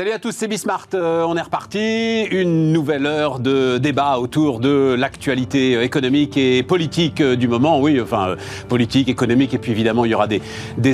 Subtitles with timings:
[0.00, 0.86] Salut à tous, c'est Bismart.
[0.94, 2.22] Euh, on est reparti.
[2.30, 7.78] Une nouvelle heure de débat autour de l'actualité économique et politique euh, du moment.
[7.82, 8.36] Oui, enfin, euh,
[8.70, 10.40] politique, économique, et puis évidemment, il y aura des,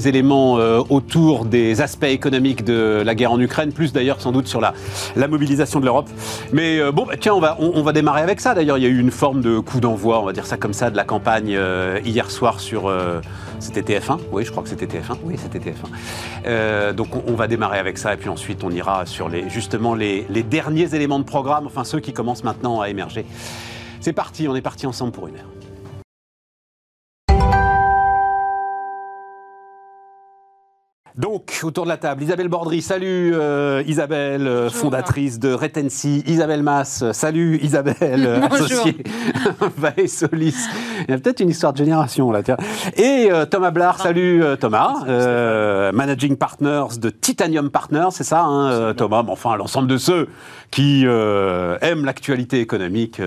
[0.09, 0.55] éléments
[0.91, 4.75] autour des aspects économiques de la guerre en Ukraine, plus d'ailleurs sans doute sur la,
[5.15, 6.09] la mobilisation de l'Europe.
[6.53, 8.55] Mais bon, bah, tiens, on va, on, va démarrer avec ça.
[8.55, 10.73] D'ailleurs, il y a eu une forme de coup d'envoi, on va dire ça comme
[10.73, 11.57] ça, de la campagne
[12.05, 12.93] hier soir sur.
[13.59, 15.17] C'était TF1 Oui, je crois que c'était TF1.
[15.25, 16.93] Oui, c'était TF1.
[16.93, 20.43] donc on, va démarrer avec ça, et puis ensuite on ira sur les, justement les
[20.43, 23.27] derniers éléments de programme, enfin ceux qui commencent maintenant à émerger.
[24.01, 25.56] C'est parti, on est parti ensemble pour une heure.
[31.17, 36.23] Donc, autour de la table, Isabelle Bordry, salut euh, Isabelle, euh, fondatrice de Retency.
[36.27, 38.99] Isabelle Mass, salut Isabelle, associée
[39.79, 40.67] Vae Solis.
[41.09, 42.59] Il y a peut-être une histoire de génération là, tiens.
[42.99, 45.05] Et euh, Thomas Blard, salut Thomas,
[45.93, 49.25] Managing Partners de Titanium Partners, c'est ça, hein, Thomas?
[49.27, 50.29] Enfin, l'ensemble de ceux
[50.71, 53.21] qui aiment l'actualité économique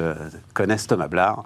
[0.54, 1.45] connaissent Thomas Blard.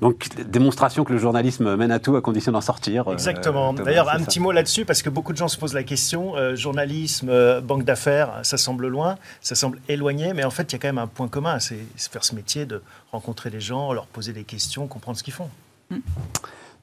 [0.00, 3.08] Donc, démonstration que le journalisme mène à tout à condition d'en sortir.
[3.08, 3.72] Euh, Exactement.
[3.72, 6.54] D'ailleurs, un petit mot là-dessus, parce que beaucoup de gens se posent la question euh,
[6.54, 10.76] journalisme, euh, banque d'affaires, ça semble loin, ça semble éloigné, mais en fait, il y
[10.76, 12.80] a quand même un point commun c'est faire ce métier de
[13.10, 15.50] rencontrer les gens, leur poser des questions, comprendre ce qu'ils font.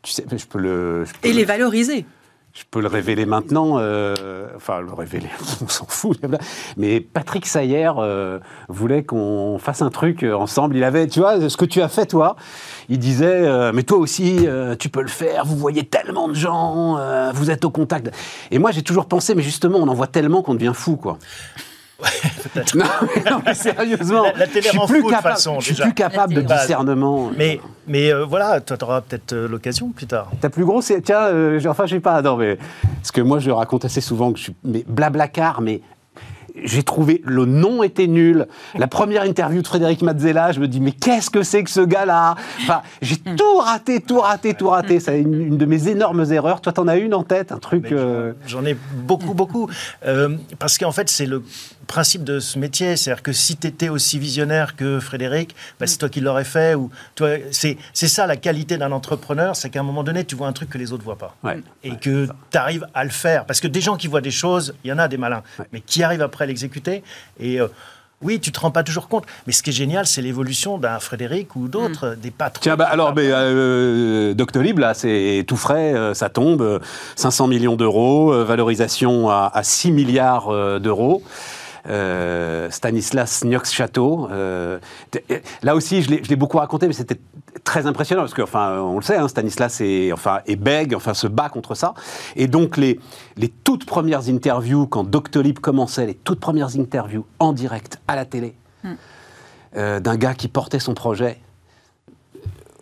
[0.01, 1.05] Tu sais, je peux le.
[1.23, 2.05] Et les valoriser
[2.55, 5.27] je peux le révéler maintenant, euh, enfin le révéler,
[5.61, 6.17] on s'en fout.
[6.77, 8.39] Mais Patrick Sayer euh,
[8.69, 10.77] voulait qu'on fasse un truc euh, ensemble.
[10.77, 12.37] Il avait, tu vois, ce que tu as fait toi.
[12.87, 14.47] Il disait, mais toi aussi,
[14.79, 15.43] tu peux le faire.
[15.43, 16.99] Vous voyez tellement de gens,
[17.33, 18.11] vous êtes au contact.
[18.51, 21.17] Et moi, j'ai toujours pensé, mais justement, on en voit tellement qu'on devient fou, quoi.
[22.01, 22.09] Ouais,
[22.75, 26.41] non, mais, sérieusement, la, télé je suis plus capable, façon, je suis plus capable de
[26.41, 27.31] discernement.
[27.37, 30.29] Mais, mais euh, voilà, tu auras peut-être euh, l'occasion plus tard.
[30.41, 32.57] Ta plus gros, c'est tiens, euh, enfin, je sais pas, non, mais
[32.97, 35.81] parce que moi, je raconte assez souvent que je suis mais blablacar, mais
[36.63, 38.47] j'ai trouvé le nom était nul.
[38.75, 41.81] La première interview de Frédéric Mazzella, je me dis mais qu'est-ce que c'est que ce
[41.81, 42.35] gars-là?
[42.61, 45.01] Enfin, j'ai tout raté, tout raté, tout raté.
[45.01, 46.61] C'est une, de mes énormes erreurs.
[46.61, 47.93] Toi, t'en as une en tête, un truc.
[48.47, 49.69] J'en ai beaucoup, beaucoup,
[50.05, 51.43] euh, parce qu'en fait, c'est le
[51.85, 55.97] principe de ce métier, c'est-à-dire que si tu étais aussi visionnaire que Frédéric, bah, c'est
[55.97, 56.75] toi qui l'aurais fait.
[56.75, 60.35] Ou toi, c'est, c'est ça la qualité d'un entrepreneur, c'est qu'à un moment donné, tu
[60.35, 61.35] vois un truc que les autres voient pas,
[61.83, 63.45] et que tu arrives à le faire.
[63.45, 65.81] Parce que des gens qui voient des choses, il y en a des malins, mais
[65.81, 67.03] qui arrivent après à l'exécuter.
[67.39, 67.67] Et euh,
[68.21, 69.25] oui, tu te rends pas toujours compte.
[69.45, 72.19] Mais ce qui est génial, c'est l'évolution d'un Frédéric ou d'autres, mm.
[72.19, 72.61] des patrons.
[72.61, 76.81] Tiens, bah, alors, mais, euh, Doctolib, là, c'est tout frais, euh, ça tombe.
[77.15, 81.23] 500 millions d'euros, valorisation à, à 6 milliards d'euros.
[81.87, 84.27] Euh, Stanislas Niox-Château.
[84.31, 84.79] Euh,
[85.61, 87.19] là aussi, je l'ai beaucoup raconté, mais c'était
[87.63, 91.13] très impressionnant parce que, enfin, on le sait, hein, Stanislas est, enfin, est bègue, enfin,
[91.13, 91.93] se bat contre ça.
[92.35, 92.99] Et donc, les,
[93.37, 98.25] les toutes premières interviews, quand Doctolib commençait, les toutes premières interviews en direct à la
[98.25, 98.93] télé, hmm.
[99.77, 101.39] euh, d'un gars qui portait son projet,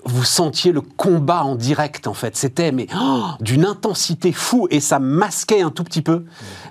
[0.05, 2.35] vous sentiez le combat en direct, en fait.
[2.35, 6.25] C'était mais oh, d'une intensité fou et ça masquait un tout petit peu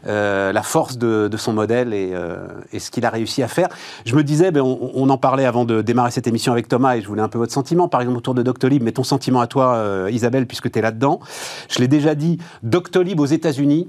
[0.06, 3.68] euh, la force de, son modèle euh, et, ce qu'il a réussi à faire.
[4.04, 7.00] Je me disais, ben, on, en parlait avant de démarrer cette émission avec Thomas et
[7.00, 9.46] je voulais un peu votre sentiment, par exemple autour de Doctolib, mais ton sentiment à
[9.46, 11.20] toi, euh, Isabelle, puisque tu es là-dedans.
[11.70, 13.88] Je l'ai déjà dit, Doctolib aux États-Unis,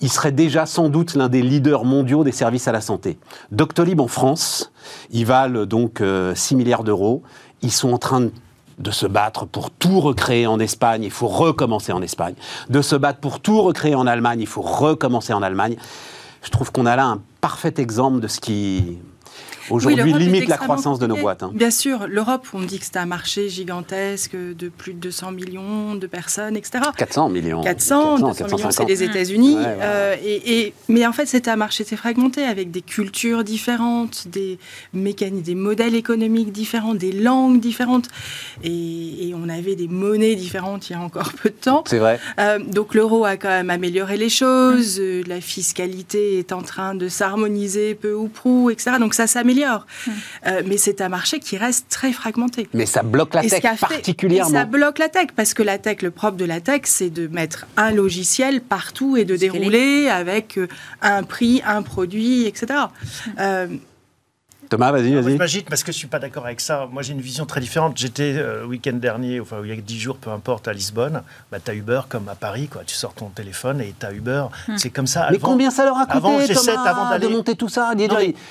[0.00, 3.18] il serait déjà sans doute l'un des leaders mondiaux des services à la santé.
[3.50, 4.72] Doctolib en France,
[5.10, 6.02] ils valent donc
[6.34, 7.22] 6 milliards d'euros.
[7.62, 8.30] Ils sont en train de
[8.80, 12.34] de se battre pour tout recréer en Espagne, il faut recommencer en Espagne.
[12.68, 15.76] De se battre pour tout recréer en Allemagne, il faut recommencer en Allemagne.
[16.42, 18.98] Je trouve qu'on a là un parfait exemple de ce qui
[19.70, 21.42] aujourd'hui limite la croissance de nos boîtes.
[21.42, 21.50] Hein.
[21.54, 25.94] Bien sûr, l'Europe, on dit que c'est un marché gigantesque de plus de 200 millions
[25.94, 26.84] de personnes, etc.
[26.96, 27.62] 400 millions.
[27.62, 29.56] 400, 400 millions, c'est les États-Unis.
[29.58, 34.58] Euh, et, mais en fait, c'était un marché très fragmenté avec des cultures différentes, des
[34.92, 38.08] mécaniques, des modèles économiques différents, des langues différentes.
[38.64, 41.84] Et, on avait des monnaies différentes il y a encore peu de temps.
[41.86, 42.18] C'est vrai.
[42.38, 45.00] Euh, donc l'euro a quand même amélioré les choses.
[45.00, 45.22] Mm.
[45.28, 48.96] La fiscalité est en train de s'harmoniser peu ou prou, etc.
[48.98, 50.10] Donc ça s'améliore Hmm.
[50.46, 52.68] Euh, mais c'est un marché qui reste très fragmenté.
[52.74, 54.50] Mais ça bloque la tech particulièrement.
[54.50, 57.26] ça bloque la tech parce que la tech, le propre de la tech, c'est de
[57.28, 60.68] mettre un logiciel partout et de dérouler avec euh,
[61.02, 62.74] un prix, un produit, etc.
[64.70, 65.32] Thomas, vas-y, vas-y.
[65.32, 66.88] Je m'agite parce que je suis pas d'accord avec ça.
[66.92, 67.98] Moi, j'ai une vision très différente.
[67.98, 71.22] J'étais euh, le week-end dernier, enfin, il y a 10 jours, peu importe, à Lisbonne.
[71.50, 72.82] Bah, tu as Uber comme à Paris, quoi.
[72.86, 74.44] Tu sors ton téléphone et tu as Uber.
[74.68, 74.76] Hmm.
[74.76, 75.26] C'est comme ça.
[75.32, 77.92] Mais combien ça leur a coûté, avant, Thomas, avant de monter tout ça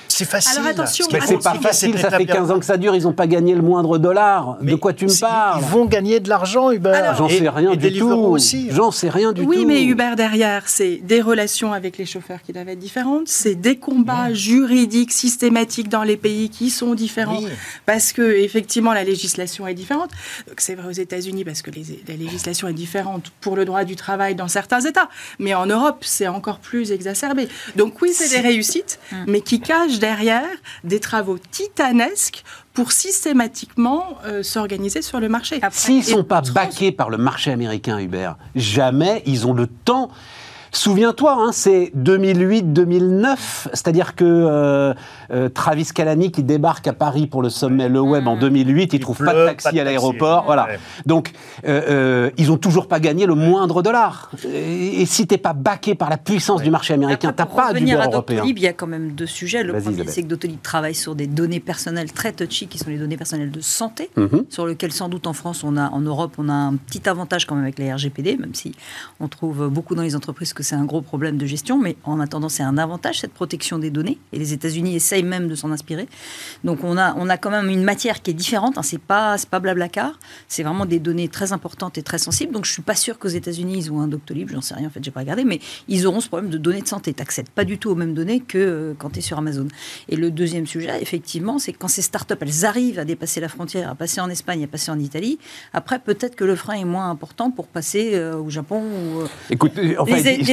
[0.08, 0.58] C'est facile.
[0.58, 3.14] Alors attention, mais c'est pas facile, ça fait 15 ans que ça dure, ils n'ont
[3.14, 4.58] pas gagné le moindre dollar.
[4.60, 7.00] de quoi tu me parles Ils vont gagner de l'argent, Uber.
[7.16, 8.36] J'en sais rien du tout.
[8.70, 9.62] J'en sais rien du oui, tout.
[9.62, 13.54] Oui, mais Uber derrière, c'est des relations avec les chauffeurs qui doivent être différentes, c'est
[13.54, 17.42] des combats juridiques systématiques dans les pays qui sont différents
[17.86, 20.10] parce que effectivement la législation est différente.
[20.56, 24.34] C'est vrai aux États-Unis parce que la législation est différente pour le droit du travail
[24.34, 25.08] dans certains États,
[25.38, 27.48] mais en Europe c'est encore plus exacerbé.
[27.76, 29.24] Donc oui, c'est des réussites, hum.
[29.26, 30.48] mais qui cachent derrière
[30.84, 35.60] des travaux titanesques pour systématiquement euh, s'organiser sur le marché.
[35.70, 40.10] S'ils ne sont pas baqués par le marché américain, Hubert, jamais ils ont le temps
[40.72, 43.36] Souviens-toi, hein, c'est 2008-2009,
[43.72, 44.94] c'est-à-dire que euh,
[45.32, 49.00] euh, Travis Kalani qui débarque à Paris pour le sommet Le Web en 2008, il,
[49.00, 50.68] trouve pas de taxi à l'aéroport, voilà.
[51.06, 51.32] Donc
[51.66, 54.30] euh, ils ont toujours pas gagné le moindre dollar.
[54.44, 57.84] Et, si si t'es pas baqué par la puissance du marché américain, t'as pas du
[57.84, 58.42] beurre européen.
[58.46, 59.62] il y a quand même deux sujets.
[59.62, 62.96] Le premier, c'est que Doctolib travaille sur des données personnelles très touchy, qui sont les
[62.96, 64.46] données personnelles de santé, mhm.
[64.48, 67.44] sur lesquelles sans doute en France, on a, en Europe, on a un petit avantage
[67.44, 68.74] quand même avec les RGPD, même si
[69.20, 72.20] on trouve beaucoup dans les entreprises que c'est un gros problème de gestion, mais en
[72.20, 74.18] attendant, c'est un avantage, cette protection des données.
[74.32, 76.08] Et les États-Unis essayent même de s'en inspirer.
[76.64, 78.78] Donc on a, on a quand même une matière qui est différente.
[78.78, 80.18] Hein, c'est pas, c'est pas blablacar.
[80.48, 82.52] C'est vraiment des données très importantes et très sensibles.
[82.52, 84.50] Donc je suis pas sûr qu'aux États-Unis, ils ont un Doctolib.
[84.50, 85.44] J'en sais rien, en fait, j'ai pas regardé.
[85.44, 87.12] Mais ils auront ce problème de données de santé.
[87.14, 89.68] Tu n'accèdes pas du tout aux mêmes données que euh, quand tu es sur Amazon.
[90.08, 93.90] Et le deuxième sujet, effectivement, c'est quand ces startups, elles arrivent à dépasser la frontière,
[93.90, 95.38] à passer en Espagne, à passer en Italie,
[95.72, 99.20] après, peut-être que le frein est moins important pour passer euh, au Japon ou.
[99.20, 99.96] Euh, Écoute, les,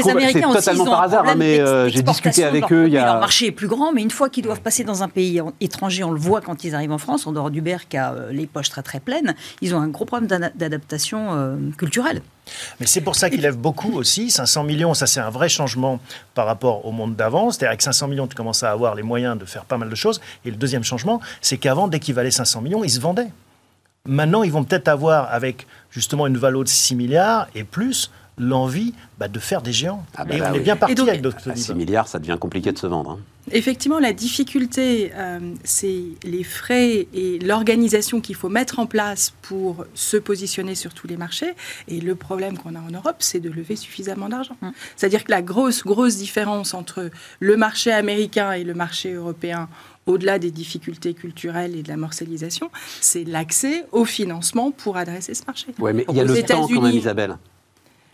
[0.01, 2.87] Américains c'est totalement par hasard, hein, mais euh, j'ai discuté avec eux.
[2.87, 3.05] Il y a...
[3.05, 6.03] Leur marché est plus grand, mais une fois qu'ils doivent passer dans un pays étranger,
[6.03, 8.47] on le voit quand ils arrivent en France, en dehors d'Uber qui a euh, les
[8.47, 12.21] poches très très pleines, ils ont un gros problème d'adaptation euh, culturelle.
[12.79, 14.29] Mais c'est pour ça qu'il lève beaucoup aussi.
[14.29, 15.99] 500 millions, ça c'est un vrai changement
[16.33, 17.51] par rapport au monde d'avant.
[17.51, 19.95] C'est-à-dire avec 500 millions, tu commences à avoir les moyens de faire pas mal de
[19.95, 20.21] choses.
[20.45, 23.31] Et le deuxième changement, c'est qu'avant, dès qu'ils valaient 500 millions, ils se vendaient.
[24.05, 28.93] Maintenant, ils vont peut-être avoir, avec justement une valeur de 6 milliards et plus, l'envie
[29.17, 30.05] bah, de faire des géants.
[30.15, 32.77] Ah bah et on est bien parti avec d'autres 6 milliards, ça devient compliqué de
[32.77, 33.11] se vendre.
[33.11, 33.19] Hein.
[33.51, 39.85] Effectivement, la difficulté, euh, c'est les frais et l'organisation qu'il faut mettre en place pour
[39.93, 41.53] se positionner sur tous les marchés.
[41.87, 44.57] Et le problème qu'on a en Europe, c'est de lever suffisamment d'argent.
[44.61, 44.73] Hum.
[44.97, 49.69] C'est-à-dire que la grosse, grosse différence entre le marché américain et le marché européen,
[50.07, 52.69] au-delà des difficultés culturelles et de la morcellisation,
[52.99, 55.67] c'est l'accès au financement pour adresser ce marché.
[55.79, 57.37] Oui, mais il y a le temps quand même, Isabelle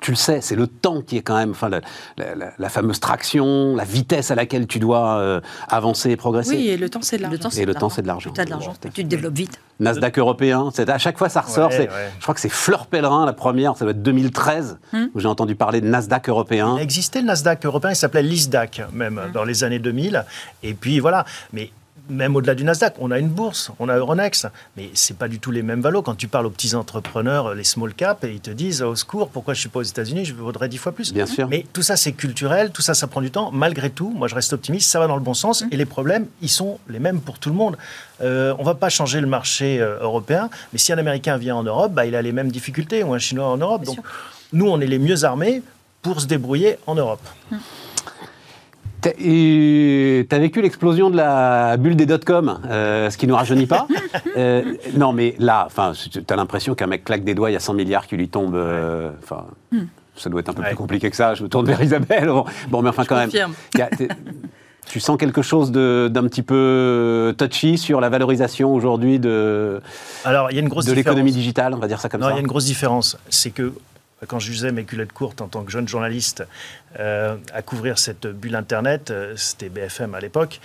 [0.03, 1.69] tu le sais, c'est le temps qui est quand même, enfin,
[2.17, 5.39] la, fameuse traction, la vitesse à laquelle tu dois euh,
[5.69, 6.55] avancer et progresser.
[6.55, 7.49] Oui, et le temps, c'est de l'argent.
[7.57, 8.31] Et le temps, c'est de l'argent.
[8.35, 9.59] Tu as de l'argent, tu te développes vite.
[9.79, 11.71] Nasdaq européen, à chaque fois ça ressort.
[11.71, 11.87] Je
[12.21, 15.05] crois que c'est Fleur Pellerin, la première, ça doit être 2013, hmm.
[15.15, 16.75] où j'ai entendu parler de Nasdaq européen.
[16.77, 19.31] Il existait le Nasdaq européen, il s'appelait l'ISDAC, même, hmm.
[19.31, 20.25] dans les années 2000.
[20.63, 21.25] Et puis voilà.
[21.53, 21.71] Mais
[22.09, 25.39] même au-delà du Nasdaq, on a une bourse, on a Euronext, mais c'est pas du
[25.39, 26.01] tout les mêmes valos.
[26.01, 29.29] Quand tu parles aux petits entrepreneurs, les small cap, et ils te disent au secours,
[29.29, 31.13] pourquoi je suis pas aux États-Unis, je vaudrais dix fois plus.
[31.13, 31.47] Bien sûr.
[31.47, 33.51] Mais tout ça, c'est culturel, tout ça, ça prend du temps.
[33.51, 35.67] Malgré tout, moi, je reste optimiste, ça va dans le bon sens, mmh.
[35.71, 37.77] et les problèmes, ils sont les mêmes pour tout le monde.
[38.21, 41.63] Euh, on va pas changer le marché euh, européen, mais si un Américain vient en
[41.63, 43.85] Europe, bah, il a les mêmes difficultés, ou un Chinois en Europe.
[43.85, 43.99] Donc,
[44.51, 45.61] nous, on est les mieux armés
[46.01, 47.25] pour se débrouiller en Europe.
[47.49, 47.57] Mmh.
[49.03, 53.67] Tu as vécu l'explosion de la bulle des dot-com, euh, ce qui ne nous rajeunit
[53.67, 53.87] pas.
[54.35, 54.63] Euh,
[54.95, 55.67] non, mais là,
[56.11, 58.29] tu as l'impression qu'un mec claque des doigts, il y a 100 milliards qui lui
[58.29, 58.55] tombent.
[58.55, 59.45] Euh, enfin,
[60.15, 61.35] ça doit être un peu plus compliqué que ça.
[61.35, 62.31] Je me tourne vers Isabelle.
[62.69, 63.29] Bon, mais enfin, quand même.
[64.87, 69.81] tu sens quelque chose d'un petit peu touchy sur la valorisation aujourd'hui de,
[70.25, 72.27] Alors, il y a une grosse de l'économie digitale, on va dire ça comme non,
[72.27, 72.33] ça.
[72.33, 73.17] Il y a une grosse différence.
[73.29, 73.73] C'est que
[74.27, 76.43] quand j'usais mes culottes courtes en tant que jeune journaliste
[76.99, 80.59] euh, à couvrir cette bulle Internet, euh, c'était BFM à l'époque,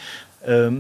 [0.49, 0.73] euh,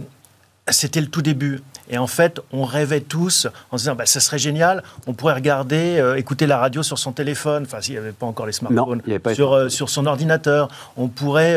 [0.70, 1.61] c'était le tout début.
[1.90, 5.32] Et en fait, on rêvait tous en se disant, bah, ça serait génial, on pourrait
[5.32, 9.00] regarder, écouter la radio sur son téléphone, enfin, s'il n'y avait pas encore les smartphones,
[9.32, 10.68] sur, sur, son ordinateur.
[10.99, 11.56] On pourrait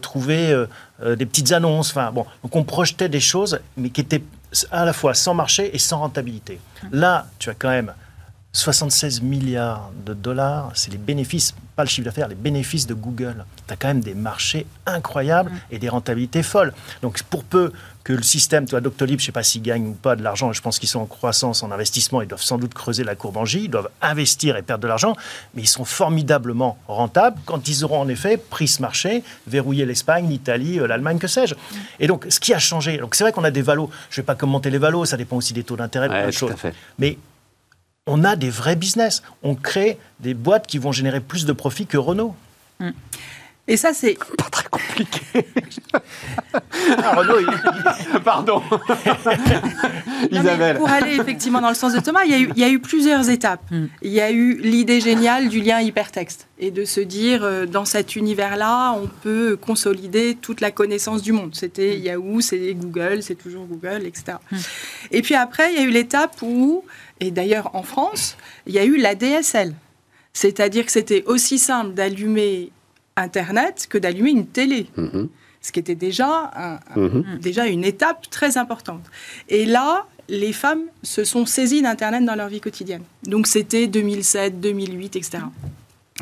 [0.00, 0.64] trouver
[1.04, 1.90] des petites annonces.
[1.90, 4.22] Enfin, bon, donc on projetait des choses, mais qui étaient
[4.70, 6.58] à la fois sans marché et sans rentabilité.
[6.90, 7.92] Là, tu as quand même
[8.52, 13.44] 76 milliards de dollars, c'est les bénéfices, pas le chiffre d'affaires, les bénéfices de Google.
[13.66, 15.60] Tu as quand même des marchés incroyables mm.
[15.70, 16.72] et des rentabilités folles.
[17.02, 17.72] Donc pour peu
[18.04, 20.50] que le système, toi, Doctolib, je ne sais pas s'ils gagnent ou pas de l'argent,
[20.54, 23.36] je pense qu'ils sont en croissance, en investissement, ils doivent sans doute creuser la courbe
[23.36, 25.14] en J, ils doivent investir et perdre de l'argent,
[25.54, 30.26] mais ils sont formidablement rentables quand ils auront en effet pris ce marché, verrouillé l'Espagne,
[30.26, 31.54] l'Italie, euh, l'Allemagne, que sais-je.
[32.00, 34.22] Et donc, ce qui a changé, donc c'est vrai qu'on a des valos, je ne
[34.22, 36.54] vais pas commenter les valos, ça dépend aussi des taux d'intérêt, de plein de choses.
[36.98, 37.18] Mais
[38.08, 39.22] on a des vrais business.
[39.42, 42.34] On crée des boîtes qui vont générer plus de profits que Renault.
[42.80, 42.90] Mm.
[43.70, 44.18] Et ça, c'est.
[44.38, 45.46] Pas très compliqué.
[47.02, 48.20] ah, Renault, il...
[48.20, 48.62] Pardon.
[50.30, 50.78] Isabelle.
[50.78, 52.70] pour aller effectivement dans le sens de Thomas, il y a eu, il y a
[52.70, 53.60] eu plusieurs étapes.
[53.70, 53.84] Mm.
[54.00, 57.84] Il y a eu l'idée géniale du lien hypertexte et de se dire, euh, dans
[57.84, 61.54] cet univers-là, on peut consolider toute la connaissance du monde.
[61.54, 62.02] C'était mm.
[62.02, 64.38] Yahoo, c'est Google, c'est toujours Google, etc.
[65.10, 66.84] Et puis après, il y a eu l'étape où
[67.20, 69.74] et d'ailleurs, en France, il y a eu la DSL.
[70.32, 72.70] C'est-à-dire que c'était aussi simple d'allumer
[73.16, 74.86] Internet que d'allumer une télé.
[74.96, 75.28] Mm-hmm.
[75.60, 77.40] Ce qui était déjà, mm-hmm.
[77.40, 79.04] déjà une étape très importante.
[79.48, 83.02] Et là, les femmes se sont saisies d'Internet dans leur vie quotidienne.
[83.24, 85.38] Donc c'était 2007, 2008, etc.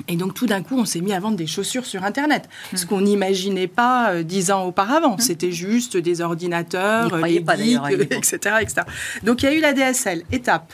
[0.08, 2.84] Et donc tout d'un coup, on s'est mis à vendre des chaussures sur Internet, ce
[2.84, 2.88] mm.
[2.88, 5.18] qu'on n'imaginait pas euh, dix ans auparavant.
[5.18, 8.82] C'était juste des ordinateurs, les pas, etc., etc.
[9.22, 10.72] Donc il y a eu la DSL, étape.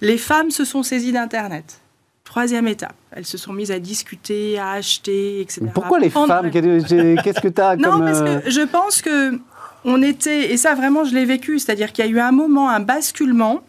[0.00, 1.80] Les femmes se sont saisies d'Internet.
[2.24, 5.62] Troisième étape, elles se sont mises à discuter, à acheter, etc.
[5.72, 9.40] Pourquoi les femmes Qu'est-ce que tu as Non, parce que euh, je pense que
[9.84, 12.68] on était, et ça vraiment je l'ai vécu, c'est-à-dire qu'il y a eu un moment,
[12.68, 13.62] un basculement,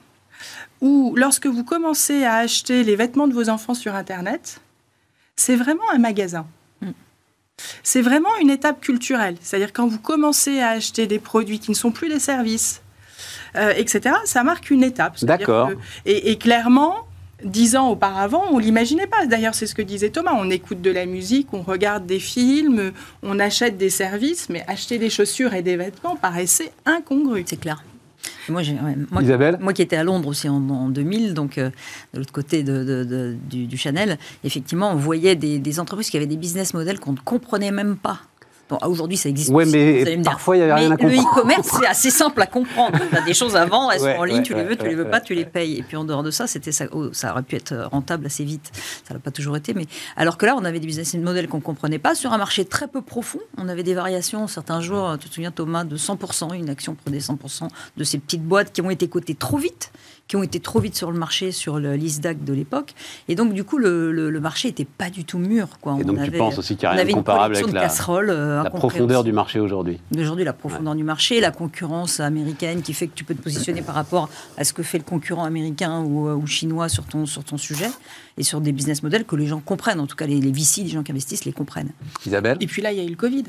[0.82, 4.60] où lorsque vous commencez à acheter les vêtements de vos enfants sur Internet,
[5.38, 6.46] c'est vraiment un magasin.
[6.82, 6.90] Mm.
[7.84, 9.38] C'est vraiment une étape culturelle.
[9.42, 12.82] C'est-à-dire quand vous commencez à acheter des produits qui ne sont plus des services,
[13.56, 15.24] euh, etc., ça marque une étape.
[15.24, 15.72] D'accord.
[16.06, 17.08] Et, clairement,
[17.44, 19.26] dix ans auparavant, on l'imaginait pas.
[19.26, 20.34] D'ailleurs, c'est ce que disait Thomas.
[20.36, 22.92] On écoute de la musique, on regarde des films,
[23.24, 27.44] on achète des services, mais acheter des chaussures et des vêtements paraissait incongru.
[27.48, 27.84] C'est clair.
[28.50, 28.64] Moi,
[29.12, 31.70] moi, Isabelle moi qui étais à Londres aussi en, 2000, donc euh,
[32.14, 36.38] de l'autre côté de, du, Chanel, effectivement, on voyait des, des, entreprises qui avaient des
[36.38, 38.20] business models qu'on ne comprenait même pas.
[38.70, 39.50] Bon, aujourd'hui, ça existe.
[39.52, 41.16] Oui, mais parfois, il n'y a rien à comprendre.
[41.16, 43.00] Le e-commerce, c'est assez simple à comprendre.
[43.10, 44.96] Tu as des choses à vendre, elles sont en ligne, tu les veux, tu les
[44.96, 45.80] veux pas, tu les payes.
[45.80, 48.44] Et puis en dehors de ça, c'était ça, oh, ça aurait pu être rentable assez
[48.44, 48.72] vite.
[49.08, 49.74] Ça n'a pas toujours été.
[49.74, 52.38] Mais alors que là, on avait des business models qu'on ne comprenait pas sur un
[52.38, 53.40] marché très peu profond.
[53.58, 56.56] On avait des variations certains jours, tu te souviens Thomas, de 100%.
[56.56, 59.92] Une action prenait 100% de ces petites boîtes qui ont été cotées trop vite
[60.30, 62.94] qui ont été trop vite sur le marché, sur le l'ISDAC de l'époque.
[63.28, 65.68] Et donc, du coup, le, le, marché n'était pas du tout mûr.
[65.82, 65.98] Quoi.
[66.00, 69.24] Et donc, tu penses aussi qu'il n'y a rien comparable avec la, euh, la profondeur
[69.24, 73.24] du marché aujourd'hui Aujourd'hui, la profondeur du marché, la concurrence américaine qui fait que tu
[73.24, 76.46] peux te positionner par rapport à ce que fait le concurrent américain ou, euh, ou
[76.46, 77.90] chinois sur ton, sur ton sujet
[78.38, 80.00] et sur des business models que les gens comprennent.
[80.00, 81.92] En tout cas, les, les VC, les gens qui investissent, les comprennent.
[82.28, 82.58] Isabelle?
[82.62, 83.46] Et puis là, il y a eu le Covid.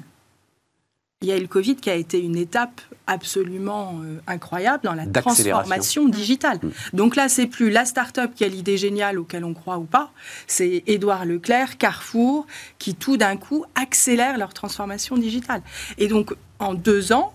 [1.22, 4.94] Il y a eu le Covid qui a été une étape absolument euh, incroyable dans
[4.94, 6.10] la transformation mmh.
[6.10, 6.58] digitale.
[6.62, 6.70] Mmh.
[6.94, 10.12] Donc là, c'est plus la start-up qui a l'idée géniale auquel on croit ou pas,
[10.46, 12.46] c'est Édouard Leclerc, Carrefour,
[12.78, 15.60] qui tout d'un coup accélèrent leur transformation digitale.
[15.98, 17.34] Et donc, en deux ans,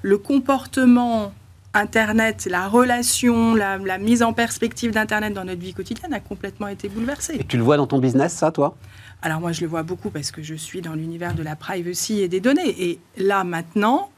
[0.00, 1.34] le comportement
[1.74, 6.68] Internet, la relation, la, la mise en perspective d'Internet dans notre vie quotidienne a complètement
[6.68, 7.36] été bouleversée.
[7.40, 8.76] Et tu le vois dans ton business, ça, toi?
[9.20, 12.20] Alors moi, je le vois beaucoup parce que je suis dans l'univers de la privacy
[12.20, 12.74] et des données.
[12.82, 14.10] Et là, maintenant,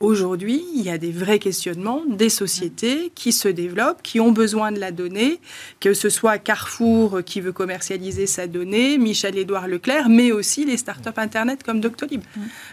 [0.00, 4.70] Aujourd'hui, il y a des vrais questionnements des sociétés qui se développent, qui ont besoin
[4.70, 5.40] de la donnée,
[5.80, 11.10] que ce soit Carrefour qui veut commercialiser sa donnée, Michel-Édouard Leclerc, mais aussi les startups
[11.16, 12.22] Internet comme Doctolib.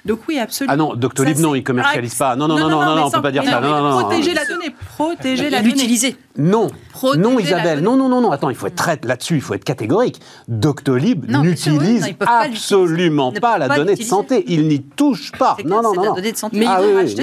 [0.05, 0.73] Donc oui, absolument.
[0.73, 2.35] Ah non, Doctolib, non, ils ne commercialisent pas.
[2.35, 3.59] Non, non, non, non, non, on ne peut pas dire ça.
[3.59, 5.73] Non, non, protéger la donnée, protéger la donnée.
[5.73, 6.15] L'utiliser.
[6.37, 6.67] Non,
[7.17, 9.63] non Isabelle, non, non, non, non, attends, il faut être très là-dessus, il faut être
[9.63, 10.19] catégorique.
[10.47, 14.43] Doctolib n'utilise absolument pas, la donnée de santé.
[14.47, 15.57] Il n'y touche pas.
[15.65, 16.03] Non, non, non.
[16.03, 16.59] la donnée de santé.
[16.59, 16.67] Mais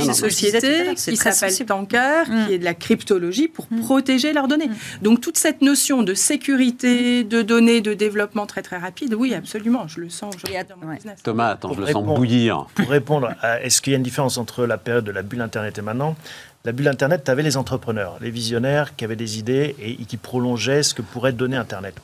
[0.00, 2.50] une société qui s'appelle Tanker, qui mm.
[2.50, 3.80] est de la cryptologie pour mm.
[3.80, 4.68] protéger leurs données.
[4.68, 5.02] Mm.
[5.02, 9.88] Donc toute cette notion de sécurité, de données, de développement très très rapide, oui, absolument,
[9.88, 10.34] je le sens.
[10.38, 10.96] Je dans mon.
[11.22, 12.66] Thomas, attends, je le sens bouillir.
[12.74, 15.40] Pour répondre à est-ce qu'il y a une différence entre la période de la bulle
[15.40, 16.16] Internet et maintenant?
[16.64, 20.16] La bulle Internet, tu avais les entrepreneurs, les visionnaires qui avaient des idées et qui
[20.16, 21.94] prolongeaient ce que pourrait donner Internet.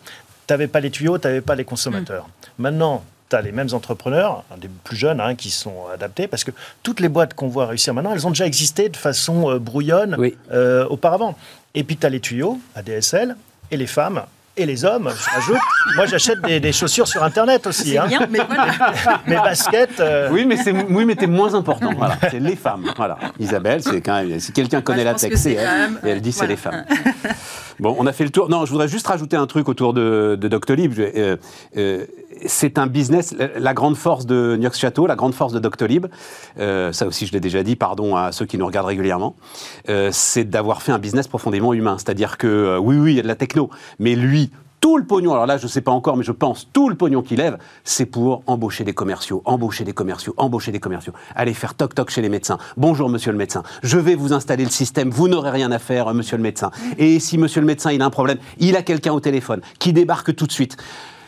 [0.49, 2.29] Tu n'avais pas les tuyaux, tu n'avais pas les consommateurs.
[2.59, 6.51] Maintenant, tu as les mêmes entrepreneurs, des plus jeunes, hein, qui sont adaptés, parce que
[6.83, 10.17] toutes les boîtes qu'on voit réussir maintenant, elles ont déjà existé de façon euh, brouillonne
[10.53, 11.37] euh, auparavant.
[11.75, 13.37] Et puis tu as les tuyaux, ADSL,
[13.71, 14.23] et les femmes,
[14.59, 15.61] et les hommes, j'ajoute.
[15.97, 17.97] Moi, j'achète des, chaussures sur Internet aussi.
[17.97, 18.07] Hein.
[18.09, 19.21] Bien, mais voilà.
[19.27, 20.01] Mes baskets.
[20.01, 21.93] Euh, oui, mais c'est oui, mais moins important.
[21.97, 22.91] Voilà, c'est les femmes.
[22.97, 23.19] Voilà.
[23.39, 24.41] Isabelle, c'est quand même.
[24.41, 25.91] Si quelqu'un connaît la texte, c'est elle.
[26.05, 26.85] Et elle dit c'est les femmes.
[27.81, 28.49] Bon, on a fait le tour.
[28.49, 30.99] Non, je voudrais juste rajouter un truc autour de, Doctolib.
[30.99, 31.37] Euh,
[31.77, 32.07] euh,
[32.47, 33.35] c'est un business.
[33.57, 36.07] La grande force de York Château, la grande force de Doctolib,
[36.59, 39.37] euh, ça aussi je l'ai déjà dit, pardon à ceux qui nous regardent régulièrement,
[40.11, 41.97] c'est d'avoir fait un business profondément humain.
[41.99, 45.33] C'est-à-dire que oui, oui, il y a de la techno, mais lui, tout le pognon,
[45.33, 47.59] alors là je ne sais pas encore, mais je pense tout le pognon qu'il lève,
[47.85, 52.11] c'est pour embaucher des commerciaux, embaucher des commerciaux, embaucher des commerciaux, aller faire toc toc
[52.11, 52.59] chez les médecins.
[52.77, 56.15] Bonjour monsieur le médecin, je vais vous installer le système, vous n'aurez rien à faire
[56.15, 56.71] monsieur le médecin.
[56.97, 59.93] Et si monsieur le médecin il a un problème, il a quelqu'un au téléphone qui
[59.93, 60.77] débarque tout de suite.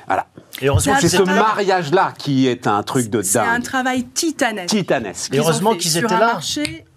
[0.07, 0.26] Voilà.
[0.61, 3.25] C'est ce mariage-là qui est un truc de dingue.
[3.25, 4.69] C'est un travail titanesque.
[4.69, 5.35] Titanesque.
[5.35, 6.38] Et heureusement qu'ils étaient là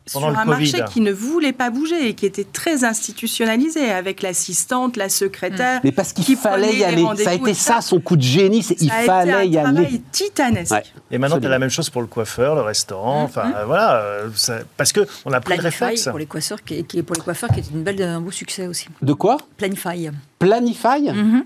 [0.06, 4.98] sur un marché qui ne voulait pas bouger et qui était très institutionnalisé avec l'assistante,
[4.98, 5.80] la secrétaire.
[5.84, 7.06] Mais parce qu'il fallait y aller.
[7.24, 9.70] Ça a été ça, son coup de génie, il fallait y aller.
[9.70, 10.94] un travail titanesque.
[11.12, 13.22] Et maintenant, tu as la même chose pour le coiffeur, le restaurant.
[13.22, 13.26] Mmh.
[13.26, 13.96] Enfin, euh, voilà.
[13.96, 14.30] Euh,
[14.78, 16.08] parce qu'on a pris le réflexe.
[16.10, 18.88] Pour les, coiffeurs, qui, pour les coiffeurs, qui était une belle, un beau succès aussi.
[19.02, 19.38] De quoi?
[19.58, 20.10] Planify.
[20.40, 21.12] Planify?
[21.12, 21.44] Mmh.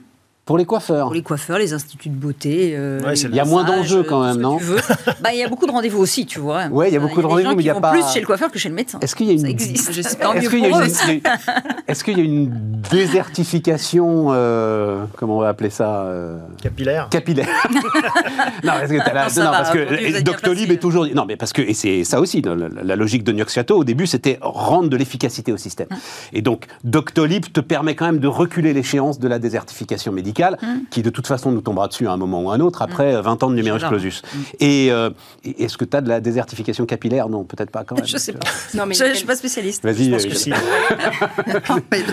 [0.48, 2.74] Pour les coiffeurs Pour les coiffeurs, les instituts de beauté.
[2.74, 4.58] Euh, il y a moins d'enjeux quand même, non
[5.22, 6.68] bah, Il y a beaucoup de rendez-vous aussi, tu vois.
[6.72, 7.92] Oui, il y a beaucoup de rendez-vous, mais il y a pas.
[7.92, 8.98] plus chez le coiffeur que chez le médecin.
[9.02, 9.42] Est-ce qu'il y a une.
[9.42, 9.90] Ça existe.
[9.90, 10.66] Est-ce qu'il y,
[11.88, 16.38] Est qu'il y, a une désertification, euh, comment on va appeler ça euh...
[16.62, 17.10] Capillaire.
[17.10, 17.50] Capillaire.
[18.64, 19.28] non, parce que, là...
[19.36, 21.08] non, parce que Doctolib est toujours.
[21.14, 21.62] Non, mais parce que.
[21.62, 25.58] Et c'est ça aussi, la, logique de Nioxiato, au début, c'était rendre de l'efficacité au
[25.58, 25.88] système.
[25.92, 25.98] Hum.
[26.32, 30.84] Et donc, Doctolib te permet quand même de reculer l'échéance de la désertification médicale, hum.
[30.90, 33.22] qui de toute façon nous tombera dessus à un moment ou à un autre, après
[33.22, 33.46] 20 mm.
[33.46, 34.22] ans de numerus clausus.
[34.22, 34.38] Mm.
[34.60, 35.10] Et euh,
[35.44, 37.30] est-ce que tu as de la désertification capillaire?
[37.30, 38.08] Non, peut-être pas quand même.
[38.08, 38.48] Je sais pas.
[38.74, 39.84] Non, mais je ne suis pas spécialiste.
[39.84, 40.10] Vas-y.
[40.10, 40.20] dans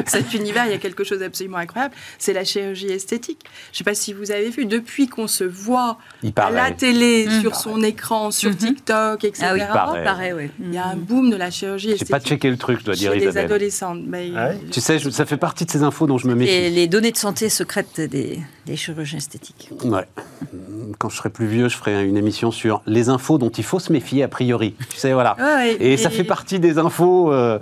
[0.06, 3.40] cet univers, il y a quelque chose d'absolument incroyable, c'est la chirurgie esthétique.
[3.72, 5.98] Je ne sais pas si vous avez vu, depuis qu'on se voit
[6.36, 7.40] à la télé, mm.
[7.40, 8.54] sur son écran, sur.
[8.64, 9.46] TikTok, etc.
[9.48, 10.50] Ah oui, il paraît.
[10.60, 12.08] Il y a un boom de la chirurgie esthétique.
[12.08, 13.32] Je n'ai pas checké le truc, je dois dire, Isabelle.
[13.32, 14.00] des adolescentes.
[14.06, 16.52] Mais ah Tu sais, ça fait partie de ces infos dont je me méfie.
[16.52, 19.70] Et les données de santé secrètes des, des chirurgiens esthétiques.
[19.84, 20.06] Ouais.
[20.98, 23.80] Quand je serai plus vieux, je ferai une émission sur les infos dont il faut
[23.80, 24.76] se méfier a priori.
[24.88, 25.36] Tu sais, voilà.
[25.80, 27.58] et, ça fait partie des infos euh,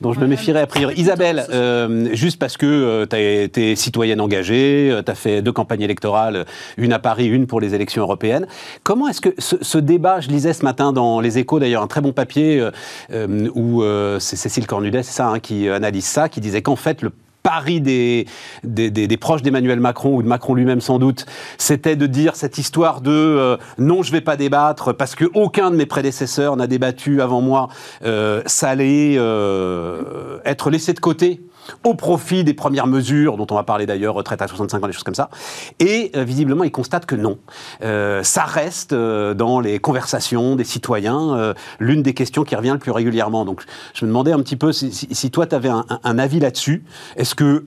[0.00, 0.94] dont je me méfierai a priori.
[0.96, 5.52] Isabelle, euh, juste parce que euh, tu as été citoyenne engagée, tu as fait deux
[5.52, 6.46] campagnes électorales,
[6.76, 8.46] une à Paris, une pour les élections européennes.
[8.84, 12.00] Comment est-ce que ce, débat, je lisais ce matin dans Les Échos d'ailleurs un très
[12.00, 12.64] bon papier
[13.12, 13.82] où
[14.20, 17.10] c'est Cécile Cornudet, c'est ça, hein, qui analyse ça, qui disait qu'en fait le
[17.46, 18.26] pari des,
[18.64, 21.26] des, proches d'Emmanuel Macron ou de Macron lui-même sans doute,
[21.58, 25.70] c'était de dire cette histoire de euh, non, je vais pas débattre parce que aucun
[25.70, 27.68] de mes prédécesseurs n'a débattu avant moi.
[28.04, 31.40] Euh, ça allait euh, être laissé de côté
[31.84, 34.92] au profit des premières mesures, dont on va parler d'ailleurs, retraite à 65 ans, des
[34.92, 35.30] choses comme ça.
[35.78, 37.38] Et euh, visiblement, il constate que non.
[37.82, 42.78] Euh, ça reste euh, dans les conversations des citoyens l'une des questions qui revient le
[42.78, 43.44] plus régulièrement.
[43.44, 43.62] Donc
[43.94, 46.84] je me demandais un petit peu si, toi, tu avais un, un avis là-dessus.
[47.16, 47.64] Est-ce que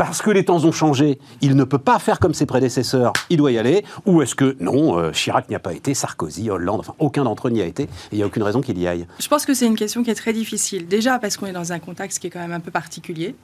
[0.00, 3.36] parce que les temps ont changé, il ne peut pas faire comme ses prédécesseurs, il
[3.36, 6.94] doit y aller Ou est-ce que non, Chirac n'y a pas été, Sarkozy, Hollande, enfin
[6.98, 9.06] aucun d'entre eux n'y a été, et il n'y a aucune raison qu'il y aille
[9.18, 10.88] Je pense que c'est une question qui est très difficile.
[10.88, 13.34] Déjà parce qu'on est dans un contexte qui est quand même un peu particulier.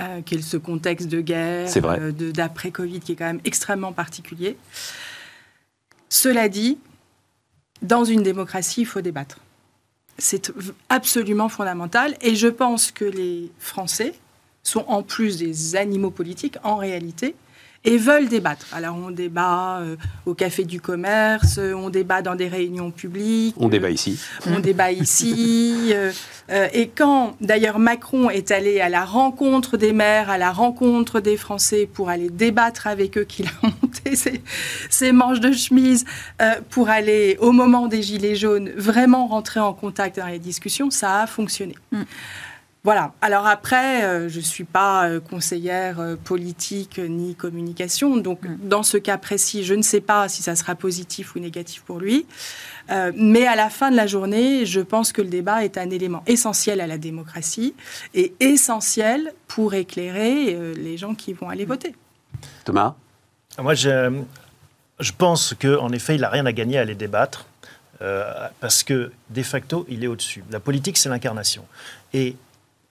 [0.00, 4.56] Euh, qui est ce contexte de guerre, euh, d'après-Covid, qui est quand même extrêmement particulier.
[6.08, 6.78] Cela dit,
[7.82, 9.38] dans une démocratie, il faut débattre.
[10.18, 10.52] C'est
[10.88, 12.14] absolument fondamental.
[12.20, 14.14] Et je pense que les Français
[14.66, 17.34] sont, en plus des animaux politiques, en réalité,
[17.86, 18.66] et veulent débattre.
[18.72, 23.54] Alors on débat euh, au café du commerce, euh, on débat dans des réunions publiques.
[23.58, 24.20] On débat ici.
[24.46, 25.92] On débat ici.
[25.92, 31.20] Euh, et quand d'ailleurs Macron est allé à la rencontre des maires, à la rencontre
[31.20, 34.16] des Français pour aller débattre avec eux, qu'il a monté
[34.90, 36.04] ses, manches de chemise
[36.70, 41.22] pour aller au moment des Gilets jaunes vraiment rentrer en contact dans les discussions, ça
[41.22, 41.76] a fonctionné.
[41.92, 42.02] Mm.
[42.86, 43.10] Voilà.
[43.20, 48.16] Alors après, euh, je ne suis pas euh, conseillère euh, politique ni communication.
[48.16, 51.82] Donc, dans ce cas précis, je ne sais pas si ça sera positif ou négatif
[51.82, 52.26] pour lui.
[52.88, 56.22] mais à la fin de la journée, je pense que le débat est un élément
[56.28, 57.74] essentiel à la démocratie
[58.14, 61.92] et essentiel pour éclairer les gens qui vont aller voter.
[62.64, 62.94] Thomas?
[63.58, 64.22] Moi, je,
[65.00, 67.46] je pense qu'en effet, il n'a rien à gagner à aller débattre.
[68.60, 70.44] parce que de facto, il est au-dessus.
[70.52, 71.64] La politique, c'est l'incarnation.
[72.14, 72.36] Et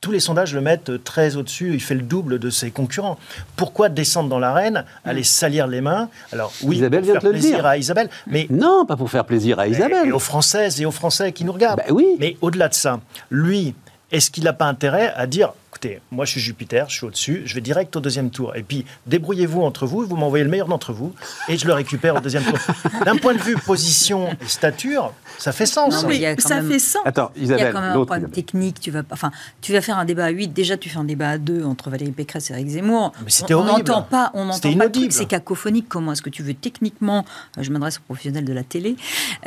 [0.06, 3.18] tous les sondages le mettent très au-dessus, il fait le double de ses concurrents.
[3.56, 5.24] Pourquoi descendre dans l'arène, aller hmm.
[5.24, 6.10] salir les mains?
[6.32, 7.65] Alors oui, Isabelle vient de le dire.
[7.65, 10.10] à Isabelle, mais non, pas pour faire plaisir à Isabelle.
[10.10, 11.80] Et, aux Françaises et aux Français qui nous regardent.
[11.80, 12.06] Bah oui.
[12.20, 13.00] Mais au-delà de ça,
[13.32, 13.74] lui,
[14.12, 15.54] est-ce qu'il n'a pas intérêt à dire
[15.86, 18.56] écoutez, moi je suis Jupiter, je suis au-dessus, je vais direct au deuxième tour.
[18.56, 21.13] Et puis, débrouillez-vous entre vous, vous m'envoyez le meilleur d'entre vous,
[21.48, 22.58] et je le récupère au deuxième tour.
[23.06, 26.04] D'un point de vue position et stature, ça fait sens.
[26.04, 27.02] Non, oui, ça fait sens.
[27.06, 28.80] Attends, Isabelle, il y a quand même un problème technique.
[28.80, 30.50] Tu vas, enfin, tu vas faire un débat à 8.
[30.50, 33.12] Déjà, tu fais un débat à 2 entre Valérie Pécresse et Eric Zemmour.
[33.24, 33.71] Mais c'était horrible.
[33.71, 35.88] On n'entend pas, on n'entend pas c'est cacophonique.
[35.89, 37.26] Comment est-ce que tu veux techniquement,
[37.58, 38.95] euh, je m'adresse aux professionnels de la télé,